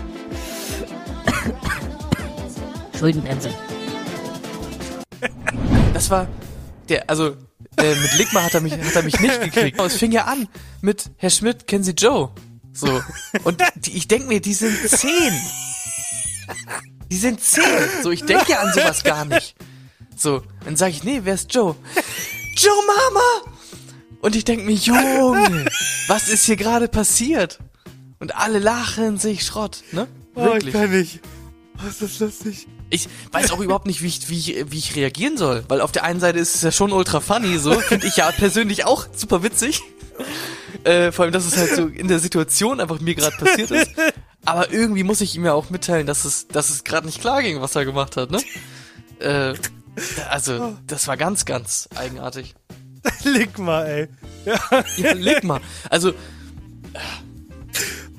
Schuldenbremse. 2.99 3.51
Das 5.95 6.11
war 6.11 6.27
der, 6.89 7.09
also 7.09 7.33
äh, 7.83 7.95
mit 7.95 8.19
Ligma 8.19 8.43
hat 8.43 8.55
er 8.55 8.61
mich, 8.61 8.73
hat 8.73 8.95
er 8.95 9.03
mich 9.03 9.19
nicht 9.21 9.41
gekriegt. 9.41 9.79
Aber 9.79 9.87
es 9.87 9.97
fing 9.97 10.13
ja 10.13 10.25
an 10.25 10.49
mit 10.81 11.11
Herr 11.17 11.31
Schmidt, 11.31 11.67
kennen 11.67 11.85
Sie 11.85 11.93
Joe? 11.93 12.31
So 12.73 13.03
und 13.45 13.63
die, 13.77 13.97
ich 13.97 14.09
denk 14.09 14.29
mir, 14.29 14.41
die 14.41 14.55
sind 14.55 14.77
zehn. 14.89 15.33
Die 17.11 17.17
sind 17.17 17.41
zehn. 17.41 17.65
So, 18.03 18.11
ich 18.11 18.25
denke 18.25 18.53
ja 18.53 18.61
an 18.61 18.73
sowas 18.73 19.03
gar 19.03 19.25
nicht. 19.25 19.55
So, 20.17 20.43
dann 20.65 20.77
sage 20.77 20.93
ich, 20.93 21.03
nee, 21.03 21.21
wer 21.25 21.35
ist 21.35 21.53
Joe? 21.53 21.75
Joe 22.57 22.83
Mama! 22.87 23.55
Und 24.21 24.37
ich 24.37 24.45
denk 24.45 24.67
mir, 24.67 24.75
Junge, 24.75 25.67
was 26.07 26.29
ist 26.29 26.45
hier 26.45 26.57
gerade 26.57 26.89
passiert? 26.89 27.59
Und 28.19 28.37
alle 28.37 28.59
lachen 28.59 29.17
sich 29.17 29.45
Schrott, 29.45 29.83
ne? 29.93 30.07
Oh, 30.35 30.55
ich 30.55 30.71
kann 30.73 30.91
nicht. 30.91 31.21
Oh, 31.83 31.89
ist 31.89 32.03
das 32.03 32.19
lustig. 32.19 32.69
Ich 32.91 33.09
weiß 33.33 33.53
auch 33.53 33.61
überhaupt 33.61 33.87
nicht, 33.87 34.03
wie 34.03 34.09
ich, 34.09 34.29
wie, 34.29 34.39
ich, 34.39 34.71
wie 34.71 34.79
ich 34.79 34.97
reagieren 34.97 35.37
soll. 35.37 35.65
Weil 35.69 35.81
auf 35.81 35.93
der 35.93 36.05
einen 36.05 36.21
Seite 36.21 36.39
ist 36.39 36.55
es 36.57 36.63
ja 36.63 36.73
schon 36.73 36.93
ultra 36.93 37.21
funny, 37.21 37.59
so. 37.59 37.73
Finde 37.81 38.07
ich 38.07 38.17
ja 38.17 38.31
persönlich 38.33 38.85
auch 38.85 39.07
super 39.15 39.43
witzig. 39.43 39.81
Äh, 40.85 41.13
vor 41.13 41.25
allem, 41.25 41.33
dass 41.33 41.47
es 41.47 41.57
halt 41.57 41.75
so 41.75 41.87
in 41.87 42.09
der 42.09 42.19
Situation 42.19 42.81
einfach 42.81 43.01
mir 43.01 43.15
gerade 43.15 43.37
passiert 43.37 43.71
ist. 43.71 43.91
Aber 44.45 44.73
irgendwie 44.73 45.03
muss 45.05 45.21
ich 45.21 45.37
ihm 45.37 45.45
ja 45.45 45.53
auch 45.53 45.71
mitteilen, 45.71 46.07
dass 46.07 46.25
es, 46.25 46.49
dass 46.49 46.71
es 46.71 46.85
gerade 46.85 47.07
nicht 47.07 47.21
klar 47.21 47.43
ging, 47.43 47.61
was 47.61 47.77
er 47.77 47.85
gemacht 47.85 48.17
hat, 48.17 48.31
ne? 48.31 48.41
Äh, 49.19 49.55
also, 50.29 50.77
das 50.87 51.07
war 51.09 51.17
ganz, 51.17 51.45
ganz 51.45 51.89
eigenartig. 51.95 52.55
Leg 53.25 53.59
mal, 53.59 53.87
ey. 53.87 54.09
Ja. 54.45 54.59
Ja, 54.97 55.13
leg 55.13 55.45
mal. 55.45 55.61
Also, 55.91 56.13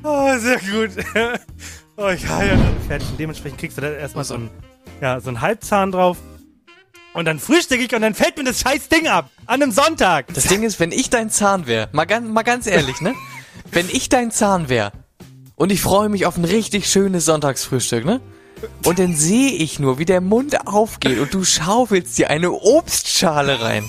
Oh, 0.03 0.37
sehr 0.39 0.59
gut. 0.59 0.91
Oh, 1.97 2.09
ich 2.09 2.27
war 2.29 2.43
ja 2.43 2.55
dann 2.55 2.81
fertig. 2.87 3.09
Und 3.09 3.19
dementsprechend 3.19 3.59
kriegst 3.59 3.77
du 3.77 3.81
da 3.81 3.91
erstmal 3.91 4.23
so 4.23 4.35
ein, 4.35 4.49
ja, 5.01 5.19
so 5.19 5.29
ein 5.29 5.41
Halbzahn 5.41 5.91
drauf. 5.91 6.17
Und 7.13 7.25
dann 7.25 7.39
frühstücke 7.39 7.83
ich 7.83 7.93
und 7.93 8.01
dann 8.01 8.13
fällt 8.13 8.37
mir 8.37 8.45
das 8.45 8.61
scheiß 8.61 8.87
Ding 8.87 9.07
ab. 9.07 9.29
An 9.45 9.61
einem 9.61 9.71
Sonntag. 9.71 10.33
das 10.33 10.45
Ding 10.45 10.63
ist, 10.63 10.79
wenn 10.79 10.91
ich 10.91 11.09
dein 11.09 11.29
Zahn 11.29 11.67
wäre, 11.67 11.89
mal, 11.91 12.05
ganz, 12.05 12.27
mal 12.29 12.43
ganz 12.43 12.67
ehrlich, 12.67 13.01
ne? 13.01 13.13
Wenn 13.71 13.89
ich 13.89 14.07
dein 14.07 14.31
Zahn 14.31 14.69
wäre 14.69 14.93
und 15.55 15.71
ich 15.71 15.81
freue 15.81 16.07
mich 16.07 16.25
auf 16.25 16.37
ein 16.37 16.45
richtig 16.45 16.89
schönes 16.89 17.25
Sonntagsfrühstück, 17.25 18.05
ne? 18.05 18.21
Und 18.85 18.99
dann 18.99 19.15
sehe 19.15 19.51
ich 19.51 19.79
nur, 19.79 19.99
wie 19.99 20.05
der 20.05 20.21
Mund 20.21 20.67
aufgeht 20.67 21.19
und 21.19 21.33
du 21.33 21.43
schaufelst 21.43 22.17
dir 22.17 22.29
eine 22.29 22.51
Obstschale 22.51 23.61
rein. 23.61 23.83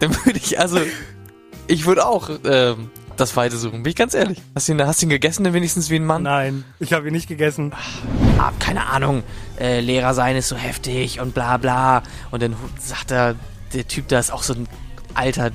Dann 0.00 0.14
würde 0.24 0.38
ich, 0.38 0.60
also, 0.60 0.80
ich 1.66 1.86
würde 1.86 2.06
auch 2.06 2.30
ähm, 2.44 2.90
das 3.20 3.36
Weite 3.36 3.56
suchen, 3.56 3.82
bin 3.82 3.90
ich 3.90 3.96
ganz 3.96 4.14
ehrlich. 4.14 4.40
Hast 4.54 4.68
du 4.68 4.72
ihn, 4.72 4.86
hast 4.86 5.02
du 5.02 5.06
ihn 5.06 5.10
gegessen, 5.10 5.44
denn 5.44 5.52
wenigstens 5.52 5.90
wie 5.90 5.96
ein 5.96 6.04
Mann? 6.04 6.22
Nein, 6.22 6.64
ich 6.78 6.92
habe 6.92 7.08
ihn 7.08 7.12
nicht 7.12 7.28
gegessen. 7.28 7.72
ah, 8.38 8.52
keine 8.58 8.86
Ahnung, 8.86 9.22
äh, 9.58 9.80
Lehrer 9.80 10.14
sein 10.14 10.36
ist 10.36 10.48
so 10.48 10.56
heftig 10.56 11.20
und 11.20 11.34
bla 11.34 11.56
bla. 11.56 12.02
Und 12.30 12.42
dann 12.42 12.56
sagt 12.78 13.10
er, 13.10 13.36
der 13.74 13.86
Typ 13.86 14.08
da 14.08 14.18
ist 14.18 14.32
auch 14.32 14.42
so 14.42 14.54
ein 14.54 14.68
alter 15.14 15.50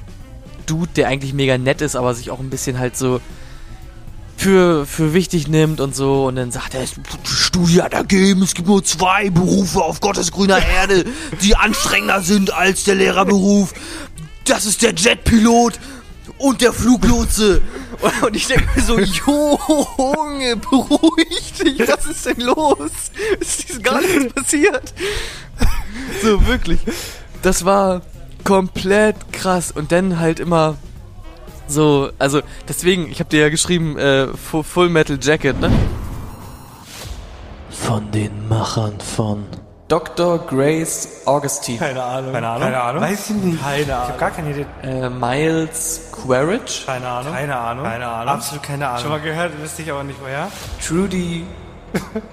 Dude, 0.65 0.91
der 0.95 1.07
eigentlich 1.07 1.33
mega 1.33 1.57
nett 1.57 1.81
ist, 1.81 1.95
aber 1.95 2.13
sich 2.13 2.31
auch 2.31 2.39
ein 2.39 2.49
bisschen 2.49 2.79
halt 2.79 2.95
so, 2.97 3.19
für, 4.37 4.85
für 4.85 5.13
wichtig 5.13 5.47
nimmt 5.47 5.79
und 5.79 5.95
so. 5.95 6.25
Und 6.25 6.35
dann 6.35 6.51
sagt 6.51 6.75
er, 6.75 6.85
Studie 7.23 7.81
hat 7.81 7.93
ergeben, 7.93 8.43
es 8.43 8.53
gibt 8.53 8.67
nur 8.67 8.83
zwei 8.83 9.29
Berufe 9.29 9.81
auf 9.81 10.01
Gottes 10.01 10.31
grüner 10.31 10.59
Erde, 10.65 11.05
die 11.41 11.55
anstrengender 11.55 12.21
sind 12.21 12.53
als 12.53 12.83
der 12.83 12.95
Lehrerberuf. 12.95 13.73
Das 14.45 14.65
ist 14.65 14.83
der 14.83 14.93
Jetpilot 14.93 15.79
und 16.37 16.61
der 16.61 16.73
Fluglotse. 16.73 17.61
Und 18.21 18.35
ich 18.35 18.47
denke 18.47 18.67
mir 18.75 18.81
so, 18.81 18.99
Junge, 18.99 20.55
beruhig 20.57 21.53
dich, 21.53 21.79
was 21.87 22.05
ist 22.05 22.25
denn 22.25 22.41
los? 22.41 22.91
Es 23.39 23.59
ist 23.59 23.83
gar 23.83 24.01
nichts 24.01 24.33
passiert. 24.33 24.93
So, 26.21 26.45
wirklich. 26.45 26.79
Das 27.41 27.65
war 27.65 28.01
komplett 28.43 29.15
krass. 29.31 29.71
Und 29.71 29.91
dann 29.91 30.19
halt 30.19 30.39
immer 30.39 30.75
so, 31.67 32.09
also 32.19 32.41
deswegen, 32.67 33.09
ich 33.09 33.19
habe 33.19 33.29
dir 33.29 33.41
ja 33.41 33.49
geschrieben, 33.49 33.97
äh, 33.97 34.27
Fu- 34.35 34.63
Full 34.63 34.89
Metal 34.89 35.17
Jacket, 35.21 35.59
ne? 35.59 35.71
Von 37.69 38.11
den 38.11 38.47
Machern 38.47 38.99
von 38.99 39.45
Dr. 39.87 40.39
Grace 40.39 41.07
Augustine. 41.25 41.77
Keine 41.77 42.01
Ahnung. 42.03 42.33
Keine 42.33 42.47
Ahnung. 42.47 42.63
Keine 42.63 42.81
Ahnung. 42.81 43.01
Weiß 43.03 43.29
ich 43.29 43.35
nicht. 43.35 43.61
Keine 43.61 43.81
Ich 43.83 43.91
Ahnung. 43.93 44.07
habe 44.07 44.17
gar 44.19 44.31
keine 44.31 44.49
Idee. 44.51 44.65
Äh, 44.81 45.09
Miles 45.09 46.01
Quaritch. 46.11 46.85
Keine 46.87 47.07
Ahnung. 47.07 47.33
Keine 47.33 47.55
Ahnung. 47.55 47.83
Keine 47.85 48.07
Ahnung. 48.07 48.33
Absolut 48.33 48.63
keine 48.63 48.87
Ahnung. 48.87 49.01
Schon 49.01 49.11
mal 49.11 49.21
gehört, 49.21 49.51
wüsste 49.61 49.83
ich 49.83 49.91
aber 49.91 50.03
nicht 50.03 50.19
woher. 50.21 50.47
Trudy 50.85 51.45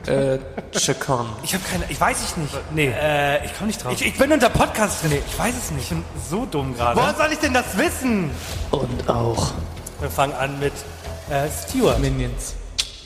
äh, 0.07 0.39
Chacon. 0.79 1.27
Ich 1.43 1.53
habe 1.53 1.63
keine. 1.71 1.85
Ich 1.91 2.01
weiß 2.01 2.23
ich 2.25 2.37
nicht. 2.39 2.55
Nee. 2.73 2.89
Äh, 2.89 3.45
ich 3.45 3.55
komme 3.55 3.67
nicht 3.67 3.85
drauf. 3.85 3.93
Ich- 3.93 4.07
ich 4.07 4.17
bin 4.19 4.33
unter 4.33 4.49
Podcast 4.49 5.03
drin. 5.03 5.13
Ich 5.27 5.39
weiß 5.39 5.55
es 5.55 5.71
nicht. 5.73 5.85
Ich 5.85 5.89
bin 5.91 6.05
so 6.31 6.47
dumm 6.47 6.75
gerade. 6.75 6.99
Woher 6.99 7.15
soll 7.15 7.33
ich 7.33 7.39
denn 7.39 7.53
das 7.53 7.77
wissen? 7.77 8.31
und 8.71 9.09
auch 9.11 9.53
Wir 10.01 10.11
fangen 10.11 10.33
an 10.35 10.59
mit 10.59 10.73
äh, 11.29 11.49
Stewart. 11.51 11.99
Minions. 12.01 12.55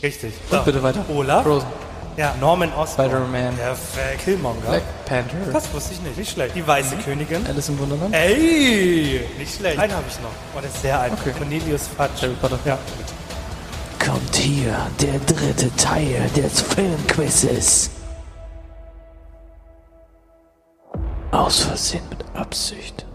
Richtig. 0.05 0.35
Und 0.51 0.65
bitte 0.65 0.81
weiter. 0.85 1.05
Olaf. 1.13 1.43
Frozen. 1.43 1.67
Ja, 2.17 2.35
Norman 2.41 2.73
Osborn. 2.73 3.11
Spider-Man. 3.11 3.57
Perfekt. 3.57 4.25
Killmonger. 4.25 4.61
Black 4.69 4.83
Panther. 5.05 5.37
Das 5.53 5.73
wusste 5.75 5.93
ich 5.95 6.01
nicht. 6.01 6.17
Nicht 6.17 6.31
schlecht. 6.33 6.55
Die 6.55 6.67
weiße 6.67 6.97
Königin. 6.97 7.47
Alice 7.47 7.69
im 7.69 7.79
Wunderland. 7.79 8.15
Ey! 8.15 9.29
Nicht 9.39 9.55
schlecht. 9.57 9.79
Einen 9.79 9.93
habe 9.93 10.05
ich 10.09 10.19
noch. 10.21 10.31
Oh, 10.57 10.61
der 10.61 10.71
ist 10.71 10.81
sehr 10.81 10.99
alt. 10.99 11.13
Okay. 11.13 11.33
Cornelius 11.37 11.89
Fatsch. 11.89 12.23
Harry 12.23 12.35
Potter. 12.41 12.59
Ja. 12.65 12.79
kommt 14.05 14.35
hier 14.37 14.75
der 15.01 15.19
dritte 15.21 15.75
Teil 15.77 16.29
des 16.37 16.61
Filmquizzes. 16.63 17.91
Aus 21.33 21.61
Versehen 21.61 22.03
mit 22.09 22.25
Absicht. 22.35 23.06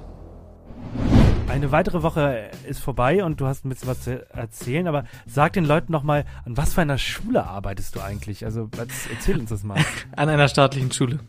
Eine 1.47 1.71
weitere 1.71 2.01
Woche 2.01 2.49
ist 2.67 2.79
vorbei 2.81 3.23
und 3.23 3.41
du 3.41 3.45
hast 3.45 3.65
ein 3.65 3.69
bisschen 3.69 3.87
was 3.89 4.01
zu 4.01 4.25
erzählen, 4.33 4.87
aber 4.87 5.03
sag 5.25 5.53
den 5.53 5.65
Leuten 5.65 5.91
noch 5.91 6.01
mal, 6.03 6.23
an 6.45 6.55
was 6.55 6.73
für 6.73 6.81
einer 6.81 6.97
Schule 6.97 7.45
arbeitest 7.45 7.95
du 7.95 7.99
eigentlich? 7.99 8.45
Also, 8.45 8.69
erzähl 9.11 9.37
uns 9.37 9.49
das 9.49 9.63
mal. 9.63 9.77
An 10.15 10.29
einer 10.29 10.47
staatlichen 10.47 10.91
Schule. 10.91 11.19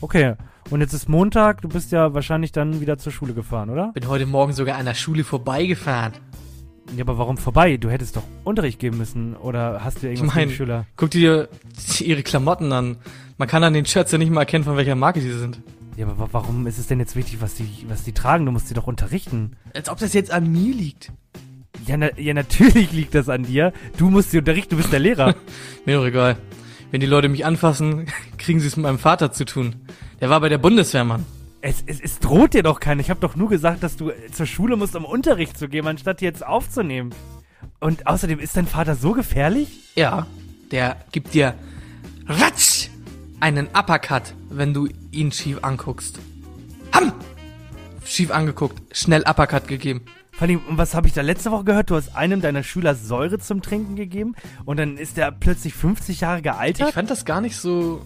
Okay, 0.00 0.34
und 0.70 0.80
jetzt 0.80 0.92
ist 0.94 1.08
Montag, 1.08 1.62
du 1.62 1.68
bist 1.68 1.92
ja 1.92 2.12
wahrscheinlich 2.12 2.50
dann 2.52 2.80
wieder 2.80 2.98
zur 2.98 3.12
Schule 3.12 3.32
gefahren, 3.34 3.70
oder? 3.70 3.92
Bin 3.92 4.08
heute 4.08 4.26
Morgen 4.26 4.52
sogar 4.52 4.76
an 4.78 4.86
der 4.86 4.94
Schule 4.94 5.22
vorbeigefahren. 5.24 6.12
Ja, 6.96 7.04
aber 7.04 7.18
warum 7.18 7.36
vorbei? 7.38 7.76
Du 7.76 7.88
hättest 7.88 8.16
doch 8.16 8.24
Unterricht 8.42 8.80
geben 8.80 8.98
müssen 8.98 9.36
oder 9.36 9.84
hast 9.84 10.02
du 10.02 10.08
Ich 10.08 10.18
irgendwas 10.18 10.34
gegen 10.34 10.46
meine, 10.46 10.56
Schüler? 10.56 10.86
guck 10.96 11.10
dir 11.10 11.48
ihre 12.00 12.22
Klamotten 12.24 12.72
an. 12.72 12.96
Man 13.38 13.46
kann 13.46 13.62
an 13.62 13.74
den 13.74 13.86
Shirts 13.86 14.10
ja 14.10 14.18
nicht 14.18 14.32
mal 14.32 14.40
erkennen, 14.40 14.64
von 14.64 14.76
welcher 14.76 14.96
Marke 14.96 15.20
die 15.20 15.30
sind. 15.30 15.60
Ja, 16.00 16.06
aber 16.06 16.18
wa- 16.18 16.28
warum 16.32 16.66
ist 16.66 16.78
es 16.78 16.86
denn 16.86 16.98
jetzt 16.98 17.14
wichtig, 17.14 17.42
was 17.42 17.54
die, 17.56 17.68
was 17.88 18.04
die 18.04 18.12
tragen? 18.12 18.46
Du 18.46 18.52
musst 18.52 18.68
sie 18.68 18.74
doch 18.74 18.86
unterrichten. 18.86 19.56
Als 19.74 19.90
ob 19.90 19.98
das 19.98 20.14
jetzt 20.14 20.30
an 20.30 20.50
mir 20.50 20.74
liegt. 20.74 21.12
Ja, 21.86 21.98
na, 21.98 22.18
ja, 22.18 22.32
natürlich 22.32 22.90
liegt 22.92 23.14
das 23.14 23.28
an 23.28 23.42
dir. 23.42 23.74
Du 23.98 24.08
musst 24.08 24.30
sie 24.30 24.38
unterrichten, 24.38 24.70
du 24.70 24.76
bist 24.78 24.92
der 24.92 24.98
Lehrer. 25.00 25.34
Mir 25.84 25.96
doch 25.98 26.06
egal. 26.06 26.38
Wenn 26.90 27.00
die 27.02 27.06
Leute 27.06 27.28
mich 27.28 27.44
anfassen, 27.44 28.06
kriegen 28.38 28.60
sie 28.60 28.66
es 28.66 28.76
mit 28.76 28.84
meinem 28.84 28.98
Vater 28.98 29.30
zu 29.30 29.44
tun. 29.44 29.76
Der 30.22 30.30
war 30.30 30.40
bei 30.40 30.48
der 30.48 30.56
Bundeswehr, 30.58 31.04
Mann. 31.04 31.26
Es, 31.60 31.82
es, 31.86 32.00
es 32.00 32.18
droht 32.18 32.54
dir 32.54 32.62
doch 32.62 32.80
keiner. 32.80 33.02
Ich 33.02 33.10
habe 33.10 33.20
doch 33.20 33.36
nur 33.36 33.50
gesagt, 33.50 33.82
dass 33.82 33.96
du 33.96 34.10
zur 34.32 34.46
Schule 34.46 34.76
musst, 34.76 34.96
um 34.96 35.04
Unterricht 35.04 35.58
zu 35.58 35.68
geben, 35.68 35.86
anstatt 35.88 36.22
jetzt 36.22 36.44
aufzunehmen. 36.46 37.10
Und 37.78 38.06
außerdem 38.06 38.38
ist 38.38 38.56
dein 38.56 38.66
Vater 38.66 38.94
so 38.94 39.12
gefährlich? 39.12 39.68
Ja, 39.96 40.26
der 40.70 40.96
gibt 41.12 41.34
dir 41.34 41.54
ratsch 42.26 42.69
einen 43.40 43.68
Uppercut, 43.68 44.34
wenn 44.48 44.74
du 44.74 44.88
ihn 45.10 45.32
schief 45.32 45.58
anguckst. 45.62 46.18
Ham! 46.94 47.12
Schief 48.04 48.30
angeguckt, 48.30 48.80
schnell 48.96 49.22
Uppercut 49.26 49.68
gegeben. 49.68 50.02
Vor 50.32 50.48
allem, 50.48 50.60
und 50.68 50.78
was 50.78 50.94
habe 50.94 51.06
ich 51.06 51.12
da 51.12 51.20
letzte 51.22 51.50
Woche 51.50 51.64
gehört? 51.64 51.90
Du 51.90 51.96
hast 51.96 52.16
einem 52.16 52.40
deiner 52.40 52.62
Schüler 52.62 52.94
Säure 52.94 53.38
zum 53.38 53.62
Trinken 53.62 53.94
gegeben 53.94 54.34
und 54.64 54.78
dann 54.78 54.96
ist 54.96 55.16
der 55.16 55.30
plötzlich 55.32 55.74
50 55.74 56.20
Jahre 56.20 56.38
Ich 56.38 56.42
gealtert? 56.44 56.92
fand 56.94 57.10
das 57.10 57.24
gar 57.24 57.40
nicht 57.40 57.56
so 57.56 58.02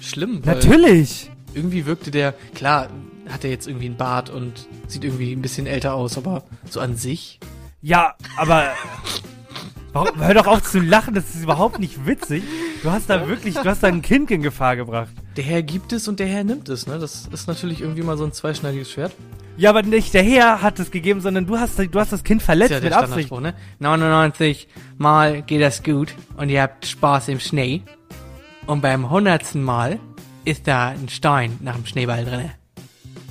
schlimm. 0.00 0.40
Natürlich! 0.44 1.30
Irgendwie 1.54 1.86
wirkte 1.86 2.10
der, 2.10 2.32
klar, 2.54 2.88
hat 3.28 3.44
er 3.44 3.50
jetzt 3.50 3.66
irgendwie 3.68 3.86
einen 3.86 3.96
Bart 3.96 4.28
und 4.30 4.66
sieht 4.88 5.04
irgendwie 5.04 5.32
ein 5.32 5.42
bisschen 5.42 5.66
älter 5.66 5.94
aus, 5.94 6.16
aber 6.18 6.44
so 6.68 6.80
an 6.80 6.96
sich. 6.96 7.38
Ja, 7.80 8.14
aber. 8.36 8.72
Warum, 9.94 10.20
hör 10.20 10.34
doch 10.34 10.48
auf 10.48 10.62
zu 10.64 10.80
lachen, 10.80 11.14
das 11.14 11.36
ist 11.36 11.44
überhaupt 11.44 11.78
nicht 11.78 12.04
witzig. 12.04 12.42
Du 12.82 12.90
hast 12.90 13.08
da 13.08 13.28
wirklich, 13.28 13.54
du 13.54 13.64
hast 13.64 13.84
da 13.84 13.86
ein 13.86 14.02
Kind 14.02 14.28
in 14.32 14.42
Gefahr 14.42 14.74
gebracht. 14.74 15.12
Der 15.36 15.44
Herr 15.44 15.62
gibt 15.62 15.92
es 15.92 16.08
und 16.08 16.18
der 16.18 16.26
Herr 16.26 16.42
nimmt 16.42 16.68
es, 16.68 16.88
ne? 16.88 16.98
Das 16.98 17.28
ist 17.32 17.46
natürlich 17.46 17.80
irgendwie 17.80 18.02
mal 18.02 18.18
so 18.18 18.24
ein 18.24 18.32
zweischneidiges 18.32 18.90
Schwert. 18.90 19.12
Ja, 19.56 19.70
aber 19.70 19.84
nicht 19.84 20.12
der 20.12 20.24
Herr 20.24 20.62
hat 20.62 20.80
es 20.80 20.90
gegeben, 20.90 21.20
sondern 21.20 21.46
du 21.46 21.58
hast, 21.58 21.78
du 21.78 22.00
hast 22.00 22.12
das 22.12 22.24
Kind 22.24 22.42
verletzt 22.42 22.72
ist 22.72 22.78
ja 22.78 22.82
mit 22.82 22.90
der 22.90 22.98
Absicht. 22.98 23.28
Standardspruch, 23.28 23.40
ne? 23.40 23.54
99 23.78 24.66
Mal 24.98 25.42
geht 25.42 25.62
das 25.62 25.84
gut 25.84 26.12
und 26.36 26.48
ihr 26.48 26.62
habt 26.62 26.86
Spaß 26.86 27.28
im 27.28 27.38
Schnee. 27.38 27.82
Und 28.66 28.80
beim 28.80 29.10
hundertsten 29.10 29.62
Mal 29.62 30.00
ist 30.44 30.66
da 30.66 30.88
ein 30.88 31.08
Stein 31.08 31.56
nach 31.60 31.76
dem 31.76 31.86
Schneeball 31.86 32.24
drinne. 32.24 32.50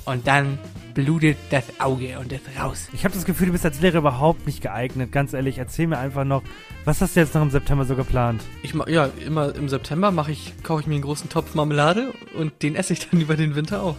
Und 0.06 0.26
dann 0.26 0.58
blutet 0.94 1.36
das 1.50 1.64
Auge 1.80 2.18
und 2.18 2.32
ist 2.32 2.42
raus. 2.58 2.88
Ich 2.92 3.04
habe 3.04 3.14
das 3.14 3.24
Gefühl, 3.24 3.48
du 3.48 3.52
bist 3.52 3.64
als 3.64 3.80
Lehrer 3.80 3.98
überhaupt 3.98 4.46
nicht 4.46 4.60
geeignet. 4.60 5.12
Ganz 5.12 5.32
ehrlich, 5.32 5.58
erzähl 5.58 5.86
mir 5.86 5.98
einfach 5.98 6.24
noch, 6.24 6.42
was 6.84 7.00
hast 7.00 7.16
du 7.16 7.20
jetzt 7.20 7.34
noch 7.34 7.42
im 7.42 7.50
September 7.50 7.84
so 7.84 7.96
geplant? 7.96 8.42
Ich 8.62 8.74
ja, 8.86 9.10
immer 9.26 9.54
im 9.54 9.68
September 9.68 10.10
mache 10.10 10.32
ich, 10.32 10.54
kaufe 10.62 10.82
ich 10.82 10.86
mir 10.86 10.94
einen 10.94 11.02
großen 11.02 11.28
Topf 11.28 11.54
Marmelade 11.54 12.12
und 12.38 12.62
den 12.62 12.76
esse 12.76 12.92
ich 12.92 13.08
dann 13.08 13.20
über 13.20 13.36
den 13.36 13.54
Winter 13.54 13.82
auch. 13.82 13.96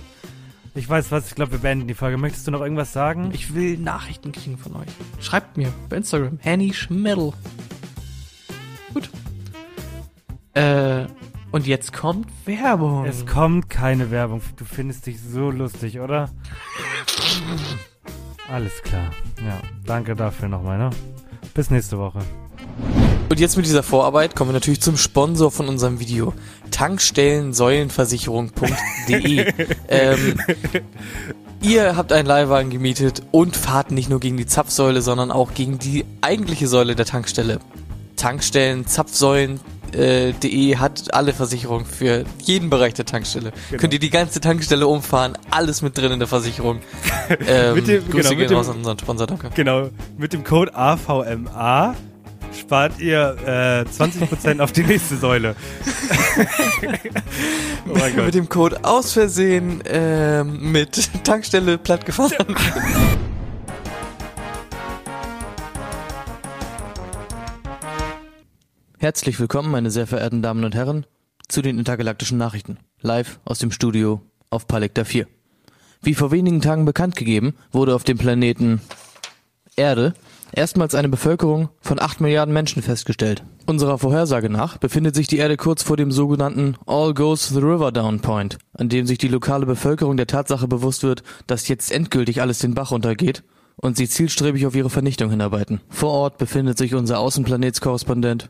Ich 0.74 0.90
weiß 0.90 1.12
was, 1.12 1.30
ich 1.30 1.36
glaube, 1.36 1.54
wir 1.54 1.60
beenden 1.60 1.88
die 1.88 1.94
Folge. 1.94 2.18
Möchtest 2.18 2.48
du 2.48 2.52
noch 2.52 2.62
irgendwas 2.62 2.92
sagen? 2.92 3.30
Ich 3.34 3.54
will 3.54 3.78
Nachrichten 3.78 4.34
kriegen 4.34 4.58
von 4.58 4.76
euch. 4.76 4.90
Schreibt 5.22 5.56
mir 5.56 5.72
bei 5.90 5.98
Instagram. 5.98 6.38
Hanny 6.44 6.74
Schmiddel. 6.74 7.32
Gut. 8.94 9.10
Äh, 10.54 11.06
und 11.56 11.66
jetzt 11.68 11.94
kommt 11.94 12.28
Werbung. 12.44 13.06
es 13.06 13.26
kommt 13.26 13.70
keine 13.70 14.12
Werbung. 14.12 14.42
Du 14.58 14.66
findest 14.66 15.06
dich 15.06 15.22
so 15.22 15.50
lustig, 15.50 16.02
oder? 16.02 16.30
Alles 18.52 18.74
klar. 18.84 19.12
Ja, 19.38 19.62
danke 19.86 20.18
dafür 20.18 20.50
nochmal, 20.50 20.78
ne? 20.78 20.90
Bis 21.54 21.72
nächste 21.72 21.98
Woche. 21.98 22.20
Und 23.30 23.40
jetzt 23.40 23.56
mit 23.56 23.66
dieser 23.66 23.84
Vorarbeit 23.84 24.36
kommen 24.36 24.50
wir 24.50 24.56
natürlich 24.56 24.82
zum 24.82 24.98
Sponsor 24.98 25.50
von 25.50 25.70
unserem 25.70 26.02
Video. 26.02 26.34
Tankstellensäulenversicherung.de 26.72 29.54
ähm, 29.88 30.42
Ihr 31.62 31.96
habt 31.96 32.12
einen 32.12 32.28
Leihwagen 32.28 32.70
gemietet 32.70 33.24
und 33.32 33.56
fahrt 33.56 33.92
nicht 33.92 34.10
nur 34.10 34.20
gegen 34.20 34.36
die 34.36 34.46
Zapfsäule, 34.46 35.02
sondern 35.02 35.32
auch 35.32 35.54
gegen 35.54 35.80
die 35.80 36.04
eigentliche 36.20 36.68
Säule 36.68 36.96
der 36.96 37.06
Tankstelle. 37.06 37.62
Tankstellen, 38.18 38.88
Zapfsäulen, 38.88 39.62
äh, 39.96 40.34
.de 40.34 40.78
hat 40.78 41.14
alle 41.14 41.34
Versicherungen 41.34 41.86
für 41.86 42.26
jeden 42.44 42.70
Bereich 42.70 42.94
der 42.94 43.06
Tankstelle. 43.06 43.52
Könnt 43.78 43.94
ihr 43.94 44.00
die 44.00 44.10
ganze 44.10 44.40
Tankstelle 44.42 44.88
umfahren, 44.88 45.38
alles 45.52 45.82
mit 45.82 45.98
drin 45.98 46.12
in 46.12 46.20
der 46.20 46.28
Versicherung. 46.28 46.80
Ähm, 47.48 47.74
Mit 47.76 47.88
dem- 47.88 48.04
Grüße 48.08 48.12
genau, 48.18 48.30
mit 48.30 48.38
gehen 48.38 48.48
dem- 48.50 48.58
raus 48.58 48.70
an 48.70 48.78
unseren 48.78 49.00
Sponsor, 49.00 49.26
danke. 49.26 49.50
Genau, 49.56 49.90
mit 50.18 50.32
dem 50.32 50.44
Code 50.44 50.76
AVMA 50.76 51.96
spart 52.58 53.00
ihr 53.00 53.36
äh, 53.46 53.82
20% 53.90 54.60
auf 54.62 54.72
die 54.72 54.84
nächste 54.84 55.18
Säule. 55.18 55.56
oh 57.88 57.98
mein 57.98 58.16
Gott. 58.16 58.26
Mit 58.26 58.36
dem 58.36 58.48
Code 58.48 58.80
aus 58.84 59.14
Versehen 59.14 59.82
ähm, 59.88 60.72
mit 60.72 61.10
Tankstelle 61.24 61.78
plattgefahren. 61.80 62.32
Herzlich 69.06 69.40
willkommen, 69.40 69.70
meine 69.70 69.92
sehr 69.92 70.08
verehrten 70.08 70.42
Damen 70.42 70.64
und 70.64 70.74
Herren, 70.74 71.06
zu 71.48 71.62
den 71.62 71.78
intergalaktischen 71.78 72.40
Nachrichten. 72.40 72.80
Live 73.02 73.40
aus 73.46 73.60
dem 73.60 73.70
Studio 73.70 74.24
auf 74.50 74.68
Palekta 74.68 75.04
4. 75.04 75.28
Wie 76.02 76.16
vor 76.16 76.32
wenigen 76.32 76.60
Tagen 76.60 76.86
bekannt 76.86 77.16
gegeben, 77.16 77.54
wurde 77.72 77.94
auf 77.94 78.04
dem 78.04 78.18
Planeten 78.18 78.82
Erde 79.76 80.16
erstmals 80.54 80.96
eine 80.96 81.08
Bevölkerung 81.08 81.70
von 81.82 82.02
8 82.02 82.20
Milliarden 82.20 82.52
Menschen 82.52 82.82
festgestellt. 82.82 83.44
Unserer 83.68 84.00
Vorhersage 84.00 84.50
nach 84.50 84.80
befindet 84.80 85.14
sich 85.14 85.28
die 85.28 85.38
Erde 85.38 85.56
kurz 85.56 85.84
vor 85.84 85.98
dem 85.98 86.12
sogenannten 86.12 86.76
All 86.88 87.14
Goes 87.14 87.50
the 87.50 87.60
River 87.60 87.92
Down 87.92 88.22
Point, 88.22 88.58
an 88.74 88.90
dem 88.90 89.06
sich 89.06 89.20
die 89.20 89.28
lokale 89.28 89.68
Bevölkerung 89.68 90.18
der 90.18 90.26
Tatsache 90.26 90.68
bewusst 90.68 91.04
wird, 91.04 91.22
dass 91.46 91.68
jetzt 91.68 91.92
endgültig 91.92 92.42
alles 92.42 92.58
den 92.58 92.74
Bach 92.74 92.90
runtergeht 92.90 93.44
und 93.78 93.98
sie 93.98 94.08
zielstrebig 94.08 94.66
auf 94.66 94.76
ihre 94.76 94.90
Vernichtung 94.90 95.30
hinarbeiten. 95.30 95.82
Vor 95.90 96.12
Ort 96.12 96.38
befindet 96.38 96.78
sich 96.78 96.96
unser 96.96 97.20
Außenplanetskorrespondent 97.20 98.48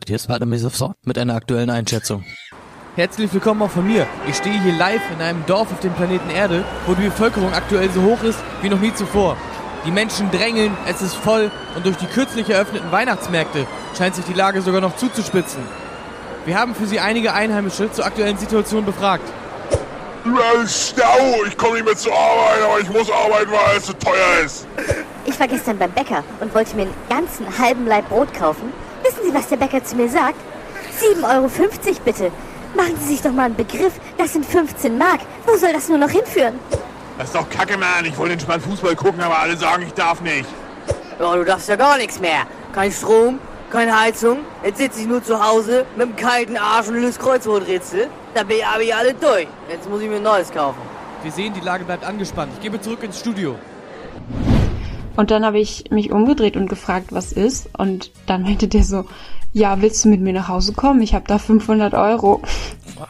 mit 1.04 1.18
einer 1.18 1.34
aktuellen 1.34 1.70
Einschätzung. 1.70 2.24
Herzlich 2.96 3.32
willkommen 3.34 3.60
auch 3.60 3.70
von 3.70 3.86
mir. 3.86 4.06
Ich 4.26 4.36
stehe 4.36 4.58
hier 4.62 4.72
live 4.72 5.02
in 5.14 5.20
einem 5.20 5.44
Dorf 5.46 5.70
auf 5.70 5.80
dem 5.80 5.92
Planeten 5.92 6.30
Erde, 6.30 6.64
wo 6.86 6.94
die 6.94 7.02
Bevölkerung 7.02 7.52
aktuell 7.52 7.90
so 7.90 8.02
hoch 8.02 8.22
ist 8.22 8.38
wie 8.62 8.70
noch 8.70 8.80
nie 8.80 8.94
zuvor. 8.94 9.36
Die 9.84 9.90
Menschen 9.90 10.30
drängeln, 10.30 10.74
es 10.88 11.02
ist 11.02 11.14
voll 11.14 11.50
und 11.76 11.84
durch 11.84 11.96
die 11.96 12.06
kürzlich 12.06 12.48
eröffneten 12.48 12.90
Weihnachtsmärkte 12.90 13.66
scheint 13.96 14.14
sich 14.14 14.24
die 14.24 14.32
Lage 14.32 14.62
sogar 14.62 14.80
noch 14.80 14.96
zuzuspitzen. 14.96 15.60
Wir 16.46 16.58
haben 16.58 16.74
für 16.74 16.86
Sie 16.86 16.98
einige 16.98 17.34
Einheimische 17.34 17.92
zur 17.92 18.06
aktuellen 18.06 18.38
Situation 18.38 18.84
befragt. 18.84 19.28
Überall 20.24 20.66
Stau, 20.66 21.44
ich 21.46 21.56
komme 21.56 21.74
nicht 21.74 21.84
mehr 21.84 21.96
zur 21.96 22.12
Arbeit, 22.12 22.62
aber 22.64 22.80
ich 22.80 22.88
muss 22.88 23.10
arbeiten, 23.10 23.50
weil 23.52 23.76
es 23.76 23.86
so 23.86 23.92
teuer 23.92 24.44
ist. 24.44 24.66
Ich 25.36 25.40
war 25.40 25.48
gestern 25.48 25.76
beim 25.76 25.90
Bäcker 25.90 26.24
und 26.40 26.54
wollte 26.54 26.74
mir 26.76 26.84
einen 26.84 26.94
ganzen 27.10 27.46
halben 27.58 27.86
Laib 27.86 28.08
Brot 28.08 28.32
kaufen. 28.32 28.72
Wissen 29.02 29.18
Sie, 29.22 29.34
was 29.34 29.46
der 29.48 29.58
Bäcker 29.58 29.84
zu 29.84 29.94
mir 29.94 30.08
sagt? 30.08 30.38
7,50 30.98 31.24
Euro 31.28 31.50
bitte. 32.06 32.32
Machen 32.74 32.96
Sie 33.00 33.08
sich 33.08 33.20
doch 33.20 33.32
mal 33.32 33.42
einen 33.42 33.54
Begriff. 33.54 33.92
Das 34.16 34.32
sind 34.32 34.46
15 34.46 34.96
Mark. 34.96 35.20
Wo 35.44 35.54
soll 35.58 35.74
das 35.74 35.90
nur 35.90 35.98
noch 35.98 36.08
hinführen? 36.08 36.58
Das 37.18 37.26
ist 37.26 37.34
doch 37.34 37.50
kacke, 37.50 37.76
Mann. 37.76 38.06
Ich 38.06 38.16
wollte 38.16 38.32
entspannt 38.32 38.62
Fußball 38.62 38.96
gucken, 38.96 39.20
aber 39.20 39.38
alle 39.38 39.58
sagen, 39.58 39.82
ich 39.86 39.92
darf 39.92 40.22
nicht. 40.22 40.48
Ja, 41.20 41.36
du 41.36 41.44
darfst 41.44 41.68
ja 41.68 41.76
gar 41.76 41.98
nichts 41.98 42.18
mehr. 42.18 42.46
Kein 42.72 42.90
Strom, 42.90 43.38
keine 43.70 44.00
Heizung. 44.00 44.38
Jetzt 44.64 44.78
sitze 44.78 45.00
ich 45.00 45.06
nur 45.06 45.22
zu 45.22 45.46
Hause 45.46 45.84
mit 45.96 46.06
einem 46.06 46.16
kalten 46.16 46.56
Arsch 46.56 46.88
und 46.88 46.94
löse 46.94 47.18
Kreuzworträtsel. 47.18 48.08
Da 48.32 48.42
bin 48.42 48.56
ich 48.56 48.66
aber 48.66 48.80
ich 48.80 48.94
alle 48.94 49.12
durch. 49.12 49.48
Jetzt 49.68 49.86
muss 49.86 50.00
ich 50.00 50.08
mir 50.08 50.16
ein 50.16 50.22
neues 50.22 50.50
kaufen. 50.50 50.80
Wir 51.22 51.30
sehen, 51.30 51.52
die 51.52 51.60
Lage 51.60 51.84
bleibt 51.84 52.04
angespannt. 52.04 52.52
Ich 52.54 52.62
gebe 52.62 52.80
zurück 52.80 53.02
ins 53.02 53.18
Studio. 53.20 53.56
Und 55.16 55.30
dann 55.30 55.44
habe 55.44 55.58
ich 55.58 55.90
mich 55.90 56.12
umgedreht 56.12 56.56
und 56.56 56.68
gefragt, 56.68 57.08
was 57.10 57.32
ist. 57.32 57.68
Und 57.76 58.10
dann 58.26 58.42
meinte 58.42 58.68
der 58.68 58.84
so, 58.84 59.06
ja, 59.52 59.80
willst 59.80 60.04
du 60.04 60.10
mit 60.10 60.20
mir 60.20 60.34
nach 60.34 60.48
Hause 60.48 60.74
kommen? 60.74 61.00
Ich 61.00 61.14
habe 61.14 61.24
da 61.26 61.38
500 61.38 61.94
Euro. 61.94 62.42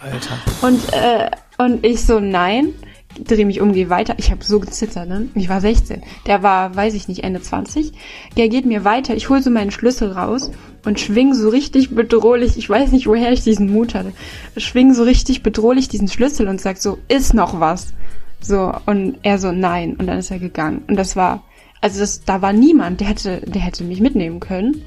Alter. 0.00 0.38
Und, 0.62 0.92
äh, 0.92 1.30
und 1.58 1.84
ich 1.84 2.04
so, 2.04 2.20
nein. 2.20 2.72
Drehe 3.18 3.46
mich 3.46 3.62
um, 3.62 3.72
gehe 3.72 3.88
weiter. 3.88 4.14
Ich 4.18 4.30
habe 4.30 4.44
so 4.44 4.60
gezittert, 4.60 5.08
ne? 5.08 5.28
Ich 5.34 5.48
war 5.48 5.62
16. 5.62 6.02
Der 6.26 6.42
war, 6.42 6.76
weiß 6.76 6.92
ich 6.92 7.08
nicht, 7.08 7.24
Ende 7.24 7.40
20. 7.40 7.92
Der 8.36 8.48
geht 8.48 8.66
mir 8.66 8.84
weiter. 8.84 9.16
Ich 9.16 9.30
hole 9.30 9.42
so 9.42 9.50
meinen 9.50 9.70
Schlüssel 9.70 10.12
raus 10.12 10.50
und 10.84 11.00
schwing 11.00 11.32
so 11.32 11.48
richtig 11.48 11.94
bedrohlich. 11.94 12.58
Ich 12.58 12.68
weiß 12.68 12.92
nicht, 12.92 13.06
woher 13.06 13.32
ich 13.32 13.42
diesen 13.42 13.72
Mut 13.72 13.94
hatte. 13.94 14.12
Schwing 14.58 14.92
so 14.92 15.02
richtig 15.02 15.42
bedrohlich 15.42 15.88
diesen 15.88 16.08
Schlüssel 16.08 16.46
und 16.46 16.60
sag 16.60 16.76
so, 16.76 16.98
ist 17.08 17.32
noch 17.32 17.58
was? 17.58 17.94
So, 18.40 18.72
und 18.84 19.16
er 19.22 19.38
so, 19.38 19.50
nein. 19.50 19.96
Und 19.96 20.06
dann 20.06 20.18
ist 20.18 20.30
er 20.30 20.38
gegangen. 20.38 20.84
Und 20.86 20.96
das 20.96 21.16
war, 21.16 21.42
also 21.80 22.00
das, 22.00 22.24
da 22.24 22.42
war 22.42 22.52
niemand, 22.52 23.00
der 23.00 23.08
hätte, 23.08 23.40
der 23.40 23.62
hätte 23.62 23.84
mich 23.84 24.00
mitnehmen 24.00 24.40
können. 24.40 24.86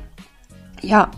Ja. 0.81 1.11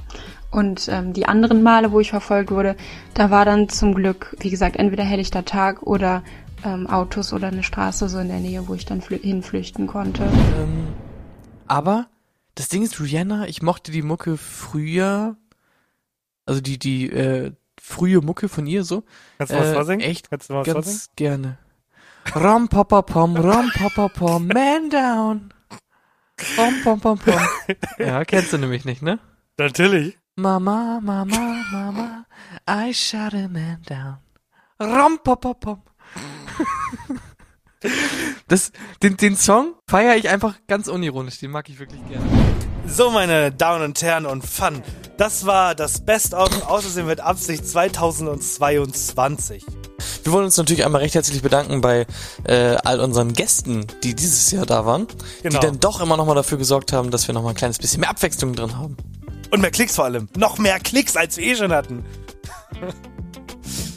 Und 0.51 0.89
ähm, 0.91 1.13
die 1.13 1.27
anderen 1.27 1.63
Male, 1.63 1.93
wo 1.93 2.01
ich 2.01 2.09
verfolgt 2.09 2.51
wurde, 2.51 2.75
da 3.13 3.31
war 3.31 3.45
dann 3.45 3.69
zum 3.69 3.93
Glück, 3.93 4.35
wie 4.39 4.49
gesagt, 4.49 4.75
entweder 4.75 5.03
helllichter 5.03 5.45
Tag 5.45 5.81
oder 5.83 6.23
ähm, 6.65 6.87
Autos 6.87 7.31
oder 7.31 7.47
eine 7.47 7.63
Straße 7.63 8.09
so 8.09 8.19
in 8.19 8.27
der 8.27 8.39
Nähe, 8.39 8.67
wo 8.67 8.73
ich 8.73 8.85
dann 8.85 9.01
flü 9.01 9.17
hinflüchten 9.17 9.87
konnte. 9.87 10.23
Ähm, 10.23 10.87
aber 11.67 12.07
das 12.55 12.67
Ding 12.67 12.83
ist, 12.83 12.99
Rihanna, 12.99 13.47
ich 13.47 13.61
mochte 13.61 13.93
die 13.93 14.01
Mucke 14.01 14.35
früher, 14.35 15.37
also 16.45 16.59
die, 16.59 16.77
die, 16.77 17.09
äh, 17.09 17.53
frühe 17.81 18.21
Mucke 18.21 18.47
von 18.47 18.67
ihr 18.67 18.83
so. 18.83 19.03
Kannst 19.37 19.53
du 19.53 19.57
was 19.57 19.67
äh, 19.67 19.73
vorsingen? 19.73 20.01
Echt 20.01 20.29
Kannst 20.29 20.49
du 20.49 20.53
was 20.53 20.65
ganz 20.65 20.85
vorsingen? 20.85 21.07
gerne. 21.15 21.57
Ram 22.33 22.67
papa 22.67 23.01
pom, 23.01 23.35
ram 23.35 23.71
papa 23.73 24.07
pom, 24.09 24.47
man 24.47 24.89
down. 24.89 25.53
Ram 26.57 26.81
pom 26.83 26.99
pom 26.99 27.17
pom. 27.17 27.39
Ja, 27.99 28.25
kennst 28.25 28.53
du 28.53 28.57
nämlich 28.57 28.85
nicht, 28.85 29.01
ne? 29.01 29.19
Natürlich. 29.57 30.17
Mama, 30.35 30.99
Mama, 31.01 31.63
Mama, 31.71 32.25
I 32.69 32.93
shot 32.93 33.33
a 33.33 33.47
man 33.47 33.81
down. 33.87 34.17
Ram 34.79 35.19
papa 35.23 35.53
pom. 35.53 35.81
Das, 38.47 38.71
den, 39.01 39.17
den 39.17 39.35
Song 39.35 39.73
feiere 39.87 40.15
ich 40.15 40.29
einfach 40.29 40.55
ganz 40.67 40.87
unironisch, 40.87 41.39
den 41.39 41.49
mag 41.49 41.67
ich 41.67 41.79
wirklich 41.79 42.05
gerne. 42.07 42.25
So, 42.85 43.09
meine 43.09 43.51
Damen 43.51 43.83
und 43.83 43.99
Herren 44.01 44.27
und 44.27 44.45
Fun, 44.45 44.83
das 45.17 45.45
war 45.45 45.73
das 45.73 46.05
Best-of 46.05 46.69
Außersehen 46.69 47.07
mit 47.07 47.21
Absicht 47.21 47.65
2022. 47.65 49.65
Wir 50.23 50.31
wollen 50.33 50.45
uns 50.45 50.57
natürlich 50.57 50.85
einmal 50.85 51.01
recht 51.01 51.15
herzlich 51.15 51.41
bedanken 51.41 51.81
bei 51.81 52.05
äh, 52.43 52.75
all 52.83 52.99
unseren 52.99 53.33
Gästen, 53.33 53.87
die 54.03 54.13
dieses 54.15 54.51
Jahr 54.51 54.65
da 54.65 54.85
waren, 54.85 55.07
Genau. 55.41 55.59
die 55.59 55.65
dann 55.65 55.79
doch 55.79 55.99
immer 56.01 56.17
nochmal 56.17 56.35
dafür 56.35 56.57
gesorgt 56.57 56.93
haben, 56.93 57.09
dass 57.11 57.27
wir 57.27 57.33
nochmal 57.33 57.53
ein 57.53 57.57
kleines 57.57 57.79
bisschen 57.79 58.01
mehr 58.01 58.09
Abwechslung 58.09 58.53
drin 58.53 58.77
haben. 58.77 58.97
Und 59.49 59.61
mehr 59.61 59.71
Klicks 59.71 59.95
vor 59.95 60.05
allem. 60.05 60.29
Noch 60.37 60.57
mehr 60.59 60.79
Klicks, 60.79 61.17
als 61.17 61.37
wir 61.37 61.45
eh 61.45 61.55
schon 61.55 61.73
hatten. 61.73 62.05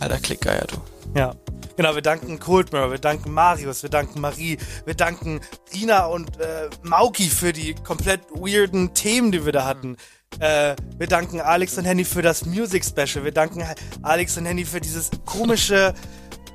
Alter 0.00 0.18
Klickgeier, 0.18 0.66
du. 0.66 0.76
Ja. 1.18 1.34
Genau, 1.76 1.94
wir 1.96 2.02
danken 2.02 2.38
Coldmere, 2.38 2.92
wir 2.92 2.98
danken 2.98 3.32
Marius, 3.32 3.82
wir 3.82 3.90
danken 3.90 4.20
Marie, 4.20 4.58
wir 4.84 4.94
danken 4.94 5.40
Rina 5.74 6.06
und 6.06 6.38
äh, 6.40 6.70
Mauki 6.82 7.24
für 7.28 7.52
die 7.52 7.74
komplett 7.74 8.20
weirden 8.30 8.94
Themen, 8.94 9.32
die 9.32 9.44
wir 9.44 9.52
da 9.52 9.64
hatten. 9.66 9.96
Äh, 10.38 10.74
wir 10.98 11.06
danken 11.06 11.40
Alex 11.40 11.78
und 11.78 11.84
Henny 11.84 12.04
für 12.04 12.22
das 12.22 12.44
Music 12.44 12.84
Special. 12.84 13.24
Wir 13.24 13.32
danken 13.32 13.64
Alex 14.02 14.36
und 14.36 14.46
Henny 14.46 14.64
für 14.64 14.80
dieses 14.80 15.10
komische, 15.24 15.94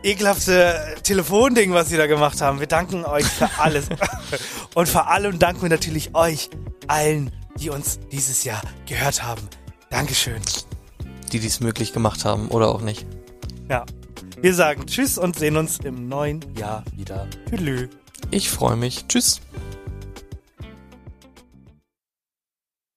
ekelhafte 0.03 0.95
Telefonding, 1.03 1.73
was 1.73 1.89
sie 1.89 1.97
da 1.97 2.07
gemacht 2.07 2.41
haben. 2.41 2.59
Wir 2.59 2.67
danken 2.67 3.05
euch 3.05 3.25
für 3.25 3.49
alles. 3.57 3.87
und 4.75 4.87
vor 4.87 5.09
allem 5.09 5.39
danken 5.39 5.61
wir 5.63 5.69
natürlich 5.69 6.15
euch 6.15 6.49
allen, 6.87 7.31
die 7.57 7.69
uns 7.69 7.99
dieses 8.11 8.43
Jahr 8.43 8.61
gehört 8.87 9.23
haben. 9.23 9.41
Dankeschön. 9.89 10.41
Die 11.31 11.39
dies 11.39 11.59
möglich 11.59 11.93
gemacht 11.93 12.25
haben 12.25 12.49
oder 12.49 12.69
auch 12.69 12.81
nicht. 12.81 13.05
Ja. 13.69 13.85
Wir 14.41 14.53
sagen 14.53 14.85
Tschüss 14.85 15.17
und 15.17 15.37
sehen 15.37 15.57
uns 15.57 15.79
im 15.79 16.07
neuen 16.07 16.39
Jahr 16.55 16.83
wieder. 16.95 17.27
Tschüss. 17.49 17.89
Ich 18.31 18.49
freue 18.49 18.77
mich. 18.77 19.05
Tschüss. 19.07 19.41